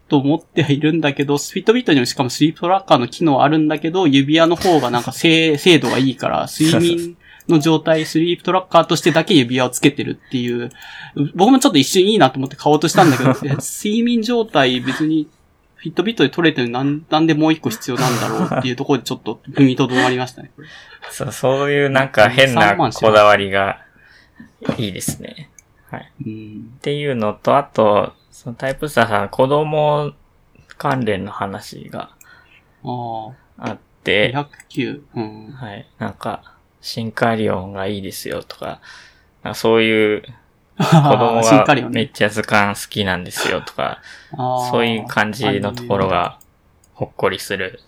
[0.10, 10.70] トを持ってはいるんだけど、フィットビットにもしかもスリープトラッカーの機能あるんだけど、指輪の方がなんか精 精度がいいから、睡眠の状態、スリープトラッカーとしてだけ指輪をつけてるっていう、
[11.36, 15.28] 僕もちょっと一瞬いいなと思って買おうとしたんだけど、 え睡眠状態別に
[15.80, 20.52] フィットビットで取れてるなんなんでもう一個必要なんだろうっていうところでちょっと踏みとどまりましたね。
[21.10, 23.82] そう、そういうなんか変な3万しますこだわりが
[24.78, 25.50] いいですね。
[25.90, 26.12] はい。
[26.26, 30.14] うんっていうのと、あと、そのタイプスターさん、子供
[30.78, 32.12] 関連の話が
[32.84, 34.34] ああっあ、て、
[34.70, 35.02] 209。
[35.16, 35.52] うん。
[35.52, 35.88] はい。
[35.98, 38.80] なんか、シンカリオンがいいですよとか、
[39.44, 40.24] かそういう
[40.80, 41.42] 子供。
[41.42, 44.02] がめっちゃ図鑑好きなんですよとか、
[44.72, 46.08] そういう感じのところ。
[46.08, 46.40] が
[46.94, 47.82] ほっこりする、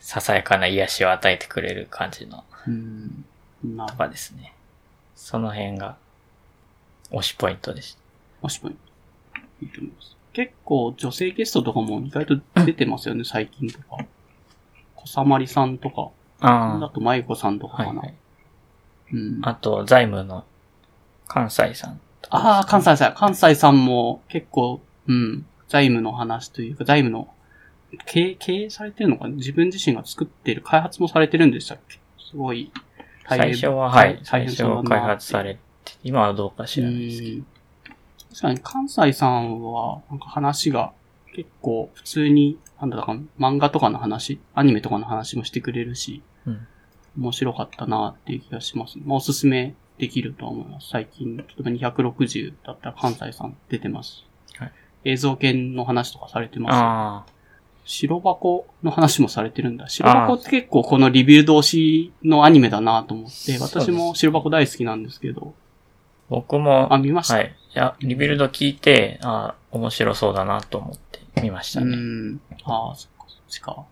[0.00, 2.44] ささやかな癒しを与えてくれる感じの
[3.86, 4.54] とかですね。
[5.16, 5.96] その辺が
[7.10, 7.96] 推しポイントでし
[8.40, 8.72] もしもい
[9.62, 10.16] いと思います。
[10.32, 14.04] 結構女性ゲストとかも意外と出てますよね、最近とか。
[14.94, 16.10] 小さまりさんとか、
[16.40, 16.48] た。
[16.48, 17.92] ああとまゆこさんとかかな。
[17.92, 18.14] いはい。
[19.12, 20.44] うん、あと、財務の
[21.28, 22.00] 関西さん
[22.30, 27.32] ああ、関西さん、関西さんも結構、うん、財務の話というか、財務の、
[28.06, 29.36] 経営、経営されてるのかな？
[29.36, 31.98] 自分自身が作ってる、開発もされてるんでしたっけ？
[32.18, 32.72] すごい
[33.28, 33.54] 大変。
[33.54, 34.18] 最初は、はい。
[34.18, 35.60] 大最初は開発されて、
[36.02, 37.36] 今はどうか知うらないですけど。
[37.36, 37.46] ん。
[38.30, 40.92] 確かに関西さんは、なんか話が
[41.34, 46.66] 結構普通に、なんだか漫画とかの話、アニメとかの話もしてくれるし、うん
[47.18, 48.96] 面白かったなっていう気がします。
[49.04, 50.88] まあ、おすすめできるとは思います。
[50.90, 54.24] 最近、例えば260だったら関西さん出てます。
[54.58, 54.72] はい
[55.04, 56.74] 映像系の話とかされてます？
[56.74, 57.24] あ
[57.84, 59.88] 白箱の話もされてるんだ。
[59.88, 65.54] 白箱って結構この Rebuild 推しのアニメだなと思って、私も白箱大好きなんですけど。
[65.56, 65.60] あ、
[66.28, 67.34] 僕も、あ、見ました？
[67.36, 67.46] はい。
[67.46, 71.96] いや、 Rebuild 聞いて、ああ、面白そうだなと思って見ましたうね。
[71.96, 72.40] ん。
[72.64, 73.84] ああ、そっか、そっちか。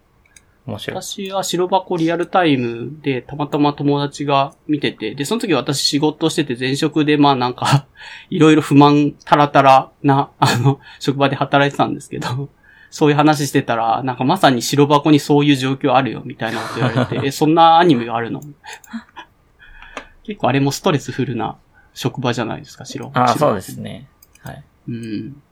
[0.67, 0.97] 面白い。
[1.03, 7.87] 私は白箱リアルタイムでたまたま友達が見てて、で、その時私仕事してて前職でまあなんか、
[8.31, 12.49] いろいろ不満タラタラな、あの、 職場で働いてたんですけど、
[12.91, 18.41] そういう話してたら、なんかまさに白箱にそういう状況あるよ、みたいなこと言われて、え、そんなアニメがあるの？
[20.25, 21.57] 結構あれもストレスフルな
[21.95, 24.09] 職場じゃないですか、白ああ、白そうですね。
[24.41, 24.64] はい。
[24.89, 25.43] うん。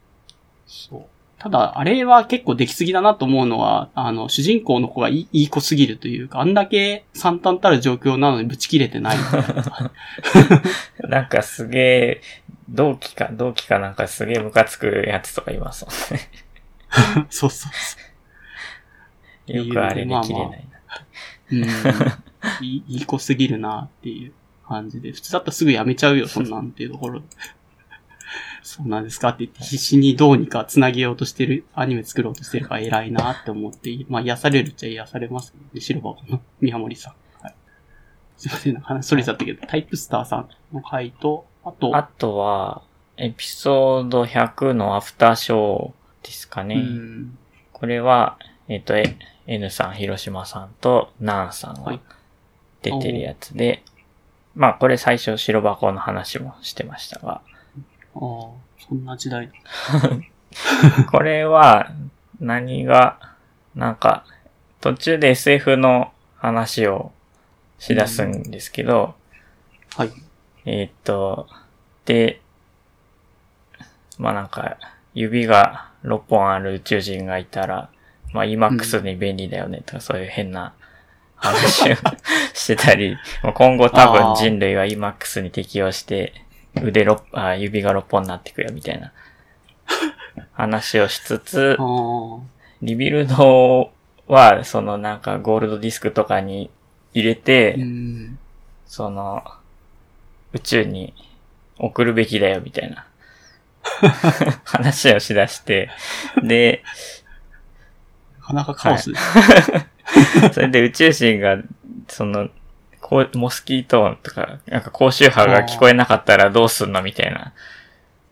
[0.66, 1.06] そう。
[1.44, 9.92] ただ、あれは結構できすぎだなと思うのは、あの、主人公の子がいい子すぎるというか、あんだけ惨憺たる状況なのにぶち切れてないな。
[11.06, 12.22] なんかすげえ、
[12.70, 16.30] 同期か、同期かなんかすげえムカつくやつとかいますもんね。
[17.28, 20.96] そうそうそよくあれで切れないな。
[21.50, 21.56] う。
[21.56, 22.64] うん。
[22.64, 24.32] いいいい子すぎるなっていう
[24.66, 27.22] 感じで、普通だったらすぐやめちゃうよ、そんなんっていうところ。
[28.66, 29.28] そうなんですか？
[29.28, 35.80] って言って必死にどうにか繋げようとしてる、アニメ作ろうとしてるから偉いなって思って、まあ癒されるっちゃ癒されますね。
[35.80, 37.14] 白箱の宮森さん。
[37.42, 37.54] はい、
[38.38, 42.82] すいません、話それちゃったけど、タイプスターさんの回と、あと、あとは、
[43.18, 46.76] エピソード100のアフターショーですかね。
[46.76, 47.38] うん、
[47.72, 48.38] これは、
[48.68, 52.00] えっ、と、え N さん、広島さんとナンさんがはい。
[52.82, 53.82] 出てるやつで、
[54.54, 57.40] まあこれ最初白箱の話もしてましたが、
[58.14, 58.20] ああ、
[58.78, 59.52] そんな時代だ。
[61.10, 61.90] これは
[62.40, 63.18] 何が、
[63.74, 64.24] なんか
[64.80, 67.12] 途中で SF の話を
[67.78, 69.14] しだすんですけど、
[69.96, 70.12] はい。
[70.66, 71.48] えーっと、
[72.04, 72.40] で、
[74.18, 74.76] まあなんか、
[75.14, 77.88] 指が6本ある宇宙人がいたら、
[78.32, 80.74] まあ EMAX に便利だよねとか、そういう変な
[81.36, 81.96] 話を
[82.52, 86.43] してたり、まあ今後多分人類は EMAX に適応して、
[86.82, 89.12] 腕六あ、指が6本になってくよみたいな
[90.52, 91.76] 話をしつつ
[92.82, 93.92] リビルド
[94.26, 96.70] は、そのなんかゴールドディスクとかに
[97.12, 98.38] 入れて、うん。
[98.86, 99.42] その、
[100.52, 101.14] 宇宙に
[101.78, 103.06] 送るべきだよ、みたいな
[104.64, 105.90] 話をしだして、
[106.42, 106.82] で、
[108.38, 109.24] なかなかカオスです。
[110.52, 111.58] それで宇宙人が、
[112.08, 112.48] その、
[113.04, 117.52] こうモスキート音とか、なんか高周波が聞こえなかったらどうすんのみたいな。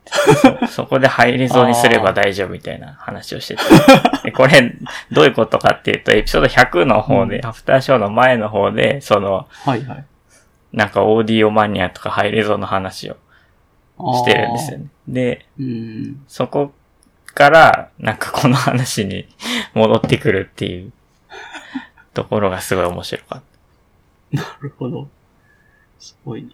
[0.06, 3.62] そ そこでハイレゾにすれば大丈夫みたいな話をしてて。
[4.24, 4.74] でこれ、
[5.10, 10.04] どういうことかっていうと、エピソード100の方で、うんアフターショーの前の方で、その、はいはい。
[10.72, 13.16] なんかオーディオマニアとかハイレゾの話を
[14.14, 14.86] してるんですよね。
[15.06, 15.46] で。
[16.28, 16.72] そこ
[17.26, 19.28] から、なんかこの話に
[19.74, 20.92] 戻ってくるっていう
[22.14, 23.42] ところがすごい面白かっ
[24.32, 25.08] なるほど。
[25.98, 26.50] すごいね。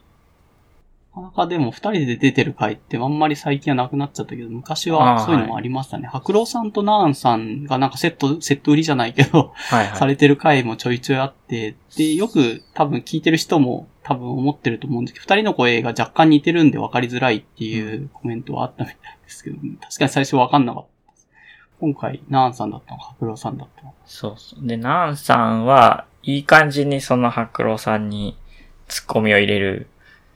[1.17, 6.07] なかなかでも二人で出てる回ってあんまり最近はなくなっちゃったけど、昔はそういうのもありましたね。
[6.07, 9.77] 白郎さんとナーンさんがなんかセット、セット売りじゃないけど、た。
[9.77, 9.99] はいはい。
[9.99, 20.89] されてる回もちょいちょいあって、で、よく多分聞いてる人も多分思ってると思うんですけど、二人の声が若干似てるんで分かりづらいっていうコメントはあったみたいですけど、確かに最初分かんなかった。
[21.81, 23.97] 今回、ナーンさんだったのか、白郎さんだったのか。
[24.05, 24.67] そうそう。
[24.67, 28.37] で、ナンさんは、いい感じにその白郎さんに
[28.89, 29.89] ツッコミを入れる。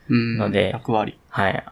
[0.09, 0.39] うん。
[0.39, 1.19] ので役割。
[1.29, 1.65] はい。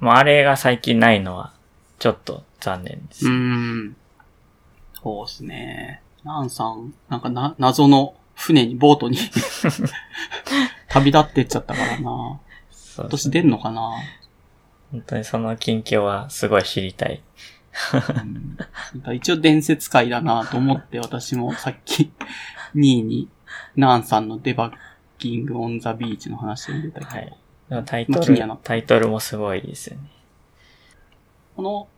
[0.00, 1.52] まあ、あれが最近ないのは、
[1.98, 3.26] ちょっと残念です。
[3.26, 3.96] うーん。
[5.02, 6.02] そうですね。
[6.24, 9.18] ナンさん、なんかな、謎の船に、ボートに
[10.88, 12.40] 旅立ってっちゃったからな。
[12.70, 13.92] そう今年出んのかな、
[14.90, 17.22] 本当にその近況はすごい知りたい。
[19.06, 22.10] うん一応伝説界だなと思って私もさっき
[22.78, 23.28] 2位に
[23.76, 24.72] ナンさんのデバッ
[25.18, 27.06] キングオンザビーチの話を出たけ
[27.70, 27.84] ど、はい。
[27.84, 30.02] タイトルまあタイトルもすごいですよね。
[31.56, 31.88] この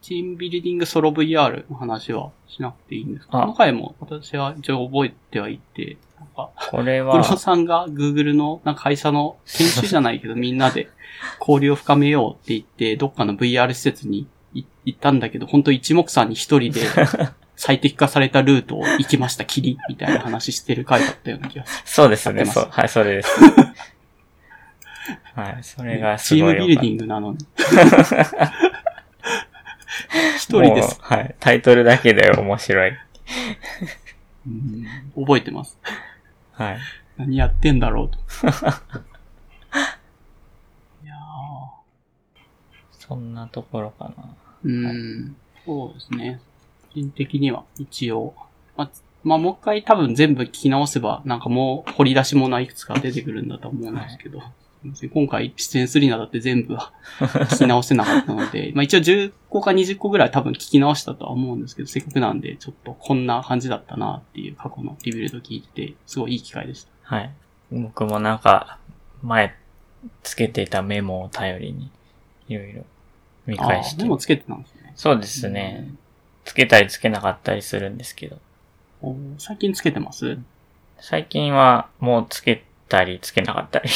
[0.00, 3.38] チームビルディングソロ VR の話はしなくていいんですか？
[3.38, 3.40] あ。
[3.42, 10.88] この回も私は一応覚えてはいて、なんか、これ黒は、さんが Google のなんか会社の研修じゃないけどみんなで
[11.40, 16.80] 交流を深めようって言って、どっかの VR 施設にい行ったんだけど、本当一目散に一人で
[17.58, 21.82] 最適化されたルートを行きました、キリみたいな話してる回だったような気がする。
[21.86, 22.68] そうですね、そう。
[22.70, 23.30] はい、それです。
[25.34, 27.38] はい、それがすチームビルディングなのに。
[30.38, 30.62] 一た。
[30.62, 32.92] 人ですはい、タイトルだけで面白い。
[34.46, 34.86] うん
[35.16, 35.76] 覚えてます。
[36.52, 36.78] はい。
[37.16, 38.18] 何やってんだろうと。
[41.02, 41.14] いや
[42.92, 44.36] そんなところかな。
[44.64, 45.34] ーうん、
[45.66, 46.40] そうですね。
[46.98, 48.34] 個人的には一応。
[48.76, 48.90] まあ、
[49.24, 54.40] まあ、もう一回多分全部聞き直せば、なんかもう掘り出し物はいくつか出てくるんだと思うんですけど。
[55.12, 66.90] 今回出演するにあたって全部は聞き直せなかったので、 まあ一応10個か20個ぐらい多分聞き直したとは思うんですけど、せっかくなんでちょっとこんな感じだったなっていう過去のリビルド聞いて、すごいいい機会でした。
[67.02, 67.30] はい。
[67.72, 68.78] 僕もなんか、
[69.22, 69.52] 前
[70.22, 71.90] つけていたメモを頼りに、
[72.48, 72.84] いろいろ
[73.46, 74.04] 見返して。
[74.04, 74.92] メモつけてたんですね。
[74.94, 75.90] そうですね。
[76.48, 78.38] つけたりつけなかったりするんですけど。
[79.36, 80.38] 最近つけてます？
[80.98, 83.90] 最近はもうつけたりつけなかったり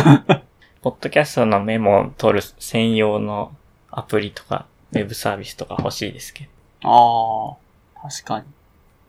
[0.80, 3.54] ポッドキャストのメモを取る専用の
[3.90, 6.48] アプリとか、ウェブサービスとか欲しいですけ
[6.82, 7.58] ど。
[8.02, 8.46] ああ、確かに。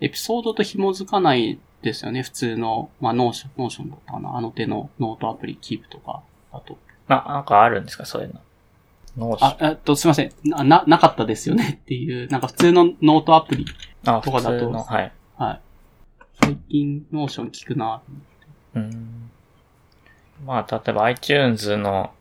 [0.02, 6.22] エピソードと紐づかないですよね、普通の、まあ、 Notion、Notion だったかな、あの手のノートアプリ、キープとか、
[6.52, 6.78] あと。
[7.08, 8.42] な、なんかあるんですか、そういうの。
[9.18, 9.68] Notion。
[9.68, 10.32] あ、えっと、すいません。
[10.44, 13.66] な、な、なかったですよね っていう、なんか普通のノートアプリ
[14.04, 14.72] とかだと。
[14.72, 15.12] はい。
[15.38, 15.62] はい。
[16.42, 18.02] 最近、 Notion 聞くな
[18.76, 19.32] うん。
[20.46, 22.12] まあ、例えば iTunes の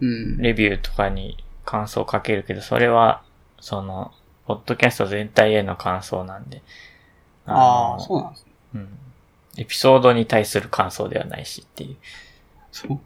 [0.00, 3.22] レビューとかに感想を書けるけど、それは、
[3.60, 4.12] その、
[4.46, 6.62] ポッドキャスト全体への感想なんで。
[7.46, 8.52] ああ、そうなんですね。
[8.74, 8.98] うん。
[9.58, 11.96] エピソードに対する感想ではないしっていう。
[12.70, 13.00] そう。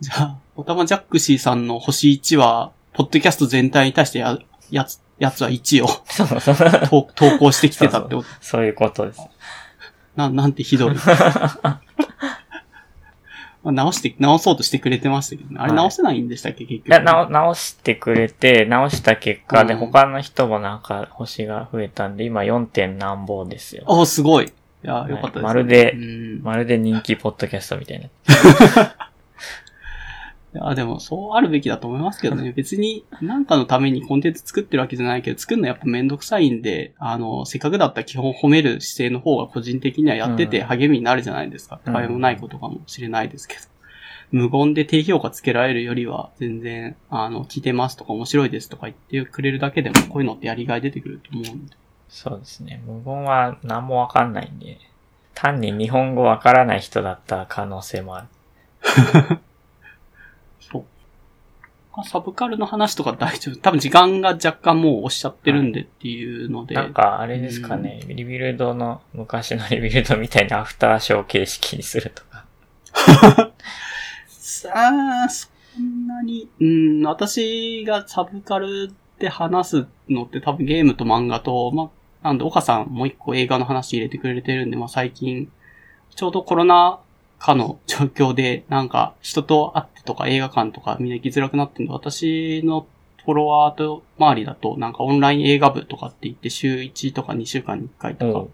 [0.00, 4.36] じゃあ、おたまジャックシーさんの星1は、ポッドキャスト全体に対してや、
[4.72, 9.20] やつ、やつは1を投稿してきてたってことそういうことです。
[10.16, 10.96] な、なんてひどい。
[11.62, 11.80] ま
[13.66, 15.58] あ、直して、直そうとしてくれてましたけどね。
[15.60, 16.88] あれ直せないんでしたっけ、結局。
[16.88, 22.66] いや、直、直してくれて、直した結果で、他の人もなんか星が増えたんで、今 4.
[22.66, 23.84] 点何本ですよ。
[23.86, 24.46] おすごい。
[24.46, 24.50] い
[24.82, 25.94] や、よかったです、ね、まるで、
[26.42, 28.08] まるで人気ポッドキャストみたいな。
[30.54, 32.52] あ、でも、そうあるべきだと思いますけどね。
[32.56, 41.80] 別に、なんかのためにコンテンツ作ってるわけじゃないけど、作るのやっぱめんどくさいんで、あの、せっかくだったら基本褒める姿勢の方が個人的にはやってて励みになるじゃないですか。
[41.84, 43.60] 他、う、もないことかもしれないですけど。
[44.30, 51.76] 無言で低評価つけられるよりは、全然、あの、聞いてますとか面白いですとか言ってくれるだけでも、こういうのってやりがい出てくると思うんで。
[52.08, 52.82] そうですね。
[52.86, 54.78] 無言は何もわかんないんで、
[55.34, 59.38] 単に日本語わからない人だった可能性もある。
[62.04, 63.56] サブカルの話とか大丈夫。
[63.56, 66.74] 多分時間が若干もう押しちゃってるんでっていうので。
[66.74, 72.44] なんかあれですかね、うん、 Rebuild の、昔の Rebuild みたいなアフターショー形式にするとか。
[74.28, 74.70] さ
[75.24, 75.48] あ、そ
[75.80, 81.90] んなに、うん、私がサブカルで話すのって多分ゲームと漫画と、ま
[82.22, 85.50] あ、なんで岡さんもう一個映画の話入れてくれてるんで、まあ最近、
[86.14, 87.00] ちょうどコロナ
[87.38, 92.86] かの状況で、なんか人と会ってとか映画館とかみんな行きづらくなってるの私の
[93.24, 98.48] フォロワーと周りだと、なんかオンライン映画部とかって言って週1とか2週間に1回とか、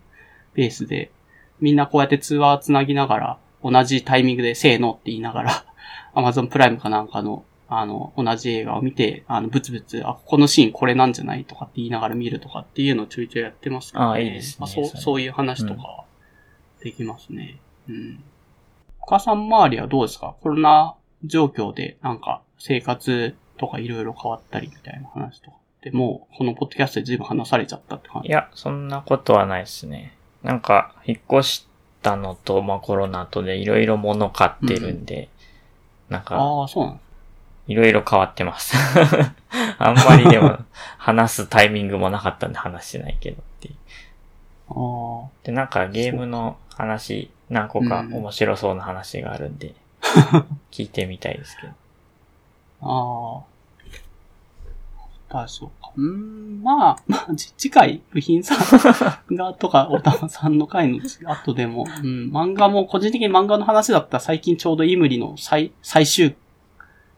[0.55, 1.13] ベースで、
[1.61, 5.65] みんなこうやって通話つなぎながら、同じタイミングでせーのって言いながら、
[6.13, 14.57] アマゾンプライムかなんかの、あの、同じ映画を見て、あの、ブツブツ、あ、ここのシーンこれなんじゃないとかって言いながら見るとかっていうのをちょいちょいやってますけど、ね、ああ、いいですね。
[14.61, 16.05] まあ、そう、そういう話とか、
[16.83, 17.59] できますね。
[17.89, 18.25] うん、うん
[19.07, 20.35] お母さん周りはどうですか？
[20.41, 20.95] コロナ
[21.25, 28.29] 状況でなんか生活とかいろいろ変わったりみたいな話とかってもうこのポッドキャストで随分話されちゃったって感じ？
[28.29, 30.17] いや、そんなことはないですね。
[30.43, 31.69] なんか引っ越し
[32.03, 35.29] たのと、まあコロナとでいろいろ物買ってるんで、
[36.09, 37.01] うん、なんか、ああ、そうなん
[37.67, 38.77] いろいろ変わってます。
[39.79, 40.59] あんまりでも
[40.99, 43.75] 話すタイミングもなかったんで話してないけどっていう。
[44.71, 45.31] ああ。
[45.45, 49.75] で、なんかゲームの話何個か面白そうな話があるんで、
[50.73, 51.73] 聞いてみたいですけど。
[52.83, 53.43] あ
[55.31, 55.43] あ。
[55.43, 55.93] あ、そうか。
[55.97, 66.35] うん、まあ、まあ、次回、部品さんがとか、おたまさんの回の後でも、うん、漫画も、個人的に漫画の話だったら最近ちょうどイムリの最、最終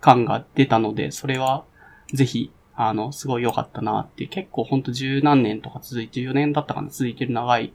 [0.02, 1.64] 巻が出たので、それは、
[2.12, 7.72] ぜひ、あの、すごい良かったなって、結構ほんと十何年とか続いて、4年だったかな、続いてる長い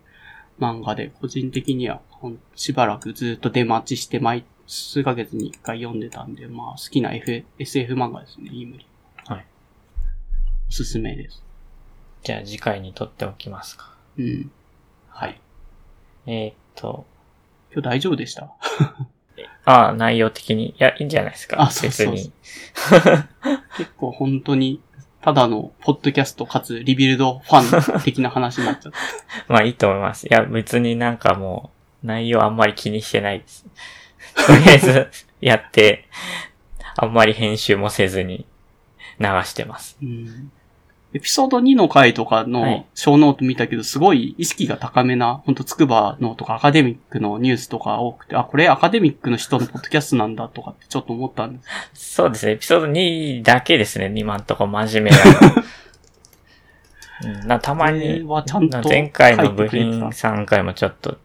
[0.61, 2.01] 漫画で、個人的には
[2.55, 8.85] しばらくずっと出待ちして毎数ヶ月に一回読んでたんで、まあ好きな、F、SF 漫画ですね、イームリ。
[9.25, 9.45] はい。
[10.69, 11.43] おすすめです。
[12.23, 13.93] じゃあ次回に撮っておきますか。
[14.17, 14.51] うん。
[15.09, 15.41] はい。
[16.27, 17.05] えー、っと。
[17.73, 18.53] 今日大丈夫でした？
[19.65, 20.69] ああ、内容的に。
[20.69, 21.61] いや、いいんじゃないですか。
[21.61, 22.31] あ、そうそうそう
[23.77, 24.81] 結構本当に
[25.21, 28.97] ただの、ポッドキャストかつリビルドファン的な話になっちゃった。
[29.53, 30.27] まあいいと思います。
[30.27, 31.71] いや、別になんかも
[32.03, 33.65] う、内容あんまり気にしてないです。
[34.47, 36.07] とりあえず、やって、
[36.97, 38.45] あんまり編集もせずに
[39.19, 39.97] 流してます。
[40.01, 40.51] うん。
[41.13, 51.63] エピソード2の回とかはの show note 見たけど、すごい意識が高めな、本当つくばのとかアカデミックのニュースとか多くて、あ、これアカデミックの人のポッドキャストなんだとかってちょっと思ったんで
[51.93, 52.13] す。
[52.15, 52.53] そうですね。
[52.53, 54.11] エピソード2だけですね。
[54.15, 55.63] 今んとこ真面目なの。
[57.41, 61.17] うん、なたまに、はちゃんとな前回の部品さん回もちょっと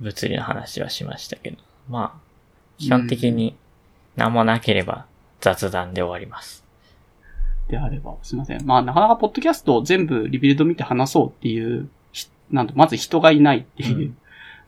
[0.00, 1.56] 物理の話はしましたけど。
[1.88, 2.20] まあ、
[2.78, 3.56] 基本的に
[4.16, 5.06] 何もなければ
[5.40, 6.64] 雑談で終わります。
[7.70, 8.66] であれば、すいません。
[8.66, 14.14] まあ、なかなかポッドキャストを全部リビルド見て話そうっていう、ひなんと、まず人がいないっていう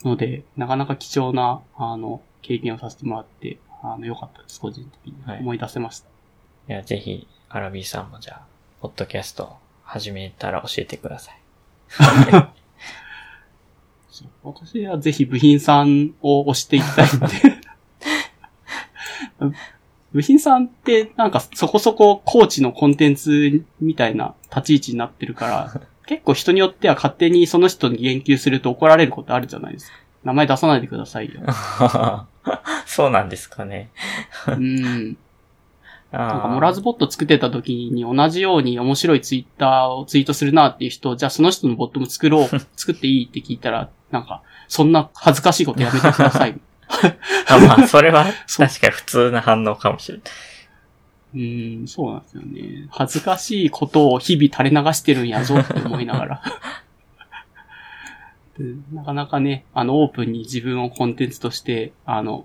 [0.04, 5.22] ので、なかなか貴重な、あの、経験をさせてもらって、あの、良かったです、個人的に。
[5.24, 6.08] はい思い出せました。
[6.68, 8.46] いや、ぜひ、アラビーさんもじゃあ、
[8.80, 11.38] ポッドキャスト始めたら教えてください。
[14.42, 17.26] 私はぜひ部品さんを押していきたいんで。
[20.12, 29.96] 部品さんってなんかそこそこコーチのコンテンツみたいな立ち位置になってるから、 結構人によっては勝手にその人に言及すると怒られることあるじゃないですか。
[30.24, 31.40] 名前出さないでくださいよ。
[32.86, 33.90] そうなんですかね。
[34.46, 35.16] うん。
[36.12, 46.60] ななんかモラーズボット作ってた時に同じように面白いツイッターをツイートするなっていう人、じゃあその人のボットも作ろう、作っていいって聞いたら、なんか、そんな恥ずかしいことやめてください。
[47.48, 50.26] あまあ、それは 確かに普通な反応かもしれない。
[51.34, 52.88] うーん、そうなんですよね。
[52.90, 56.42] 恥ずかしいことを日々垂れ流してるんやぞって思いながら。
[58.58, 62.44] でなかなかね、あの、オープンに自分をコンテンツとして、あの、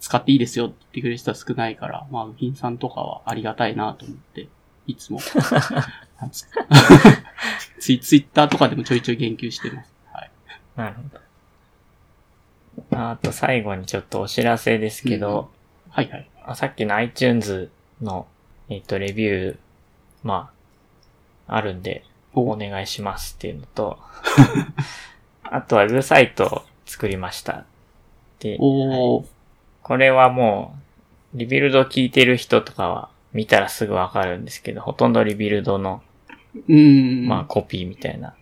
[0.00, 4.48] 使っていいですよって言ってくれる人は少ないから、まあ、部品さんとかはありがたいなと思って、
[4.86, 5.38] いつも、ツ
[7.92, 9.94] イツイッターとかでもちょいちょい言及してます。
[10.12, 10.30] はい。
[10.76, 11.23] なるほど。
[12.90, 15.50] あと最後にちょっとお知らせですけど、
[15.90, 16.30] はいはい。
[16.44, 17.70] あさっきの iTunes
[18.02, 18.26] の、
[18.68, 19.56] えっ、と、レビュー、
[20.22, 20.50] ま
[21.46, 23.98] あ、あるんで、おお願いしますっていうのと、
[25.44, 27.64] あとはウェブサイトを作りました。
[28.40, 29.26] で、おー、
[29.82, 30.76] これはも
[31.34, 36.02] う、 Rebuild 聞いてる人とかは見たらすぐわかるんですけど、ほとんど Rebuild の
[36.54, 37.26] うーん。
[37.26, 38.34] まあ、コピーみたいな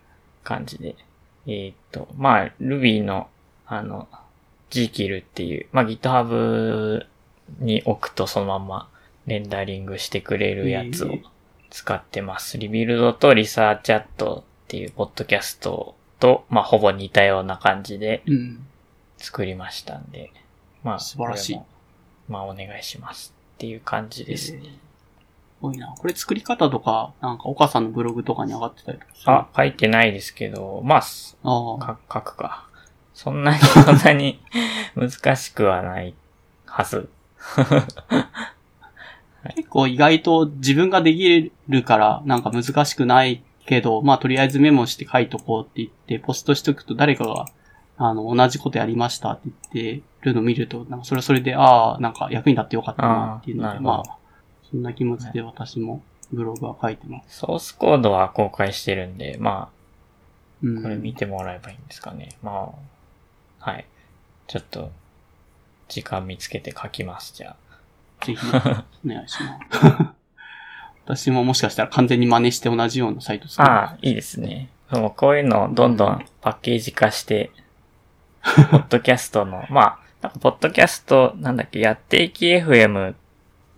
[0.43, 0.95] 感じで。
[1.45, 3.27] えーっと、まあ、Ruby の、
[3.65, 4.07] あの、
[4.73, 7.05] Jekyll っていう、まあ、GitHub
[7.59, 8.89] に置くとそのまま
[9.27, 11.17] レンダリングしてくれるやつを
[11.69, 12.57] 使ってます。
[12.57, 18.65] Rebuild と Researchat っていうポッドキャストと、まあ、ほぼ似たような感じでうん。
[19.23, 20.31] 作りましたんで、
[20.83, 21.59] まあ、素晴らしい
[22.27, 24.61] まあ、お願いしますっていう感じですね。
[24.61, 24.69] す
[25.61, 25.95] ごいな。
[25.97, 32.67] これ作り方とか、なんか、岡さんのブログとかに上がってたりとかあ、書いてないですけど、まあ、すあ書くか。
[33.13, 34.39] そんなに、そんなに
[34.95, 36.13] 難しくはない
[36.65, 37.09] はず。
[39.55, 47.45] 結構意外と自分ができるからなんか難しくないけど、まあとりあえずメモして書いとこうって言って、ポストしとくと誰かが、
[47.97, 54.17] あの、同じことやりましたって言ってるのを見ると、なんかそれはそれで、ああ、なんか役に立ってよかったなっていうので、まあ、
[54.69, 57.39] そんな気持ちで私もブログは書いてます。
[57.39, 59.69] ソースコードは公開してるんで、ま
[60.63, 60.79] うん。
[60.79, 62.29] あ、これ見てもらえばいいんですかね。
[62.41, 62.92] まあ、
[63.63, 63.85] はい。
[64.47, 64.91] ちょっと、
[65.87, 67.55] 時間見つけて書きます、じゃ
[68.25, 68.37] ぜひ、
[69.05, 70.05] お願いします。
[71.05, 73.65] 私ももしかしたら完全に真似して同じようなサイト作あ。
[73.65, 73.71] る。
[73.71, 74.69] ああ、いいですね。
[74.91, 77.51] もうこういうのをどんどんパッケージ化して、
[78.43, 83.15] ポッドキャストの、まあ、なんかポッドキャスト、なんだっけ、やっていき FM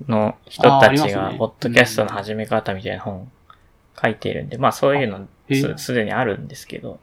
[0.07, 3.31] の人たちが、ポッドキャストの始め方みたいな本
[4.01, 6.99] 書いてるんで、まあそういうのすすでにあるんですけど、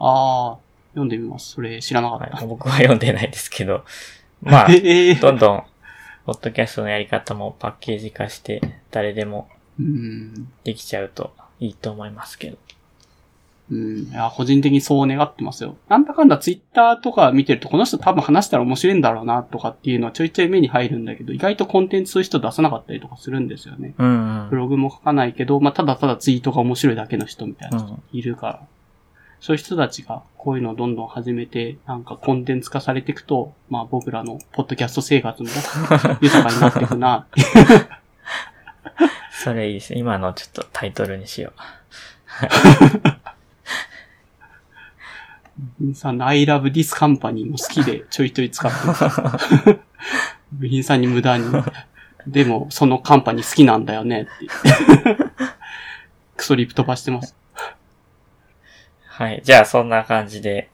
[0.00, 1.52] ああ、読んでみます。
[1.52, 2.36] それ知らなかった。
[2.36, 3.84] はい、僕は読んでないですけど、
[4.42, 5.64] まあ、ええどんどん、
[6.26, 8.60] ポッドキャストのやり方もパッケージ化して、
[8.90, 9.48] 誰でも
[9.78, 10.48] うん。
[10.64, 12.58] できちゃうといいと思いますけど。
[13.70, 13.98] うん。
[14.04, 15.76] いや、個人的にそう願ってますよ。
[15.88, 23.94] なんだかんだツイッターとか見てると、この人多分話したら面白いんだろうなとかっていうのはちょいちょい目に入るんだけど、意外とコンテンツそういう人出さなかったりとかするんですよね。
[23.98, 24.50] うん、うん。
[24.50, 28.62] ブログも書かないけど、まあ、ただただツイートが面白いだけの人みたいな人うんいるから。
[29.40, 35.48] そういう人たちがこういうのをどんどん始めて、なんかコンテンツ化されていくと、まあ僕らのポッドキャスト生活も
[36.20, 37.42] 豊かになっていくなって
[39.30, 40.00] それいいですね。
[40.00, 41.52] 今のちょっとタイトルにしよ
[45.58, 49.04] 部品 さんの I love this company も好きでちょいちょい使ってます。
[50.52, 51.46] 部品さんに無駄に。
[52.26, 55.24] でも、そのカンパニー好きなんだよねって言って。
[56.36, 57.34] クソリプ飛ばしてます。
[59.20, 59.22] う。
[59.22, 59.40] はい。
[59.44, 60.70] じゃあそんな感じで、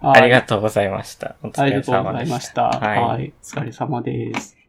[0.00, 1.36] ありがとうございました。
[1.42, 2.28] お疲ありれがとうござ様でし。
[2.28, 2.62] いましたた。
[2.78, 3.32] はいはい。
[3.40, 4.61] お疲れ様です。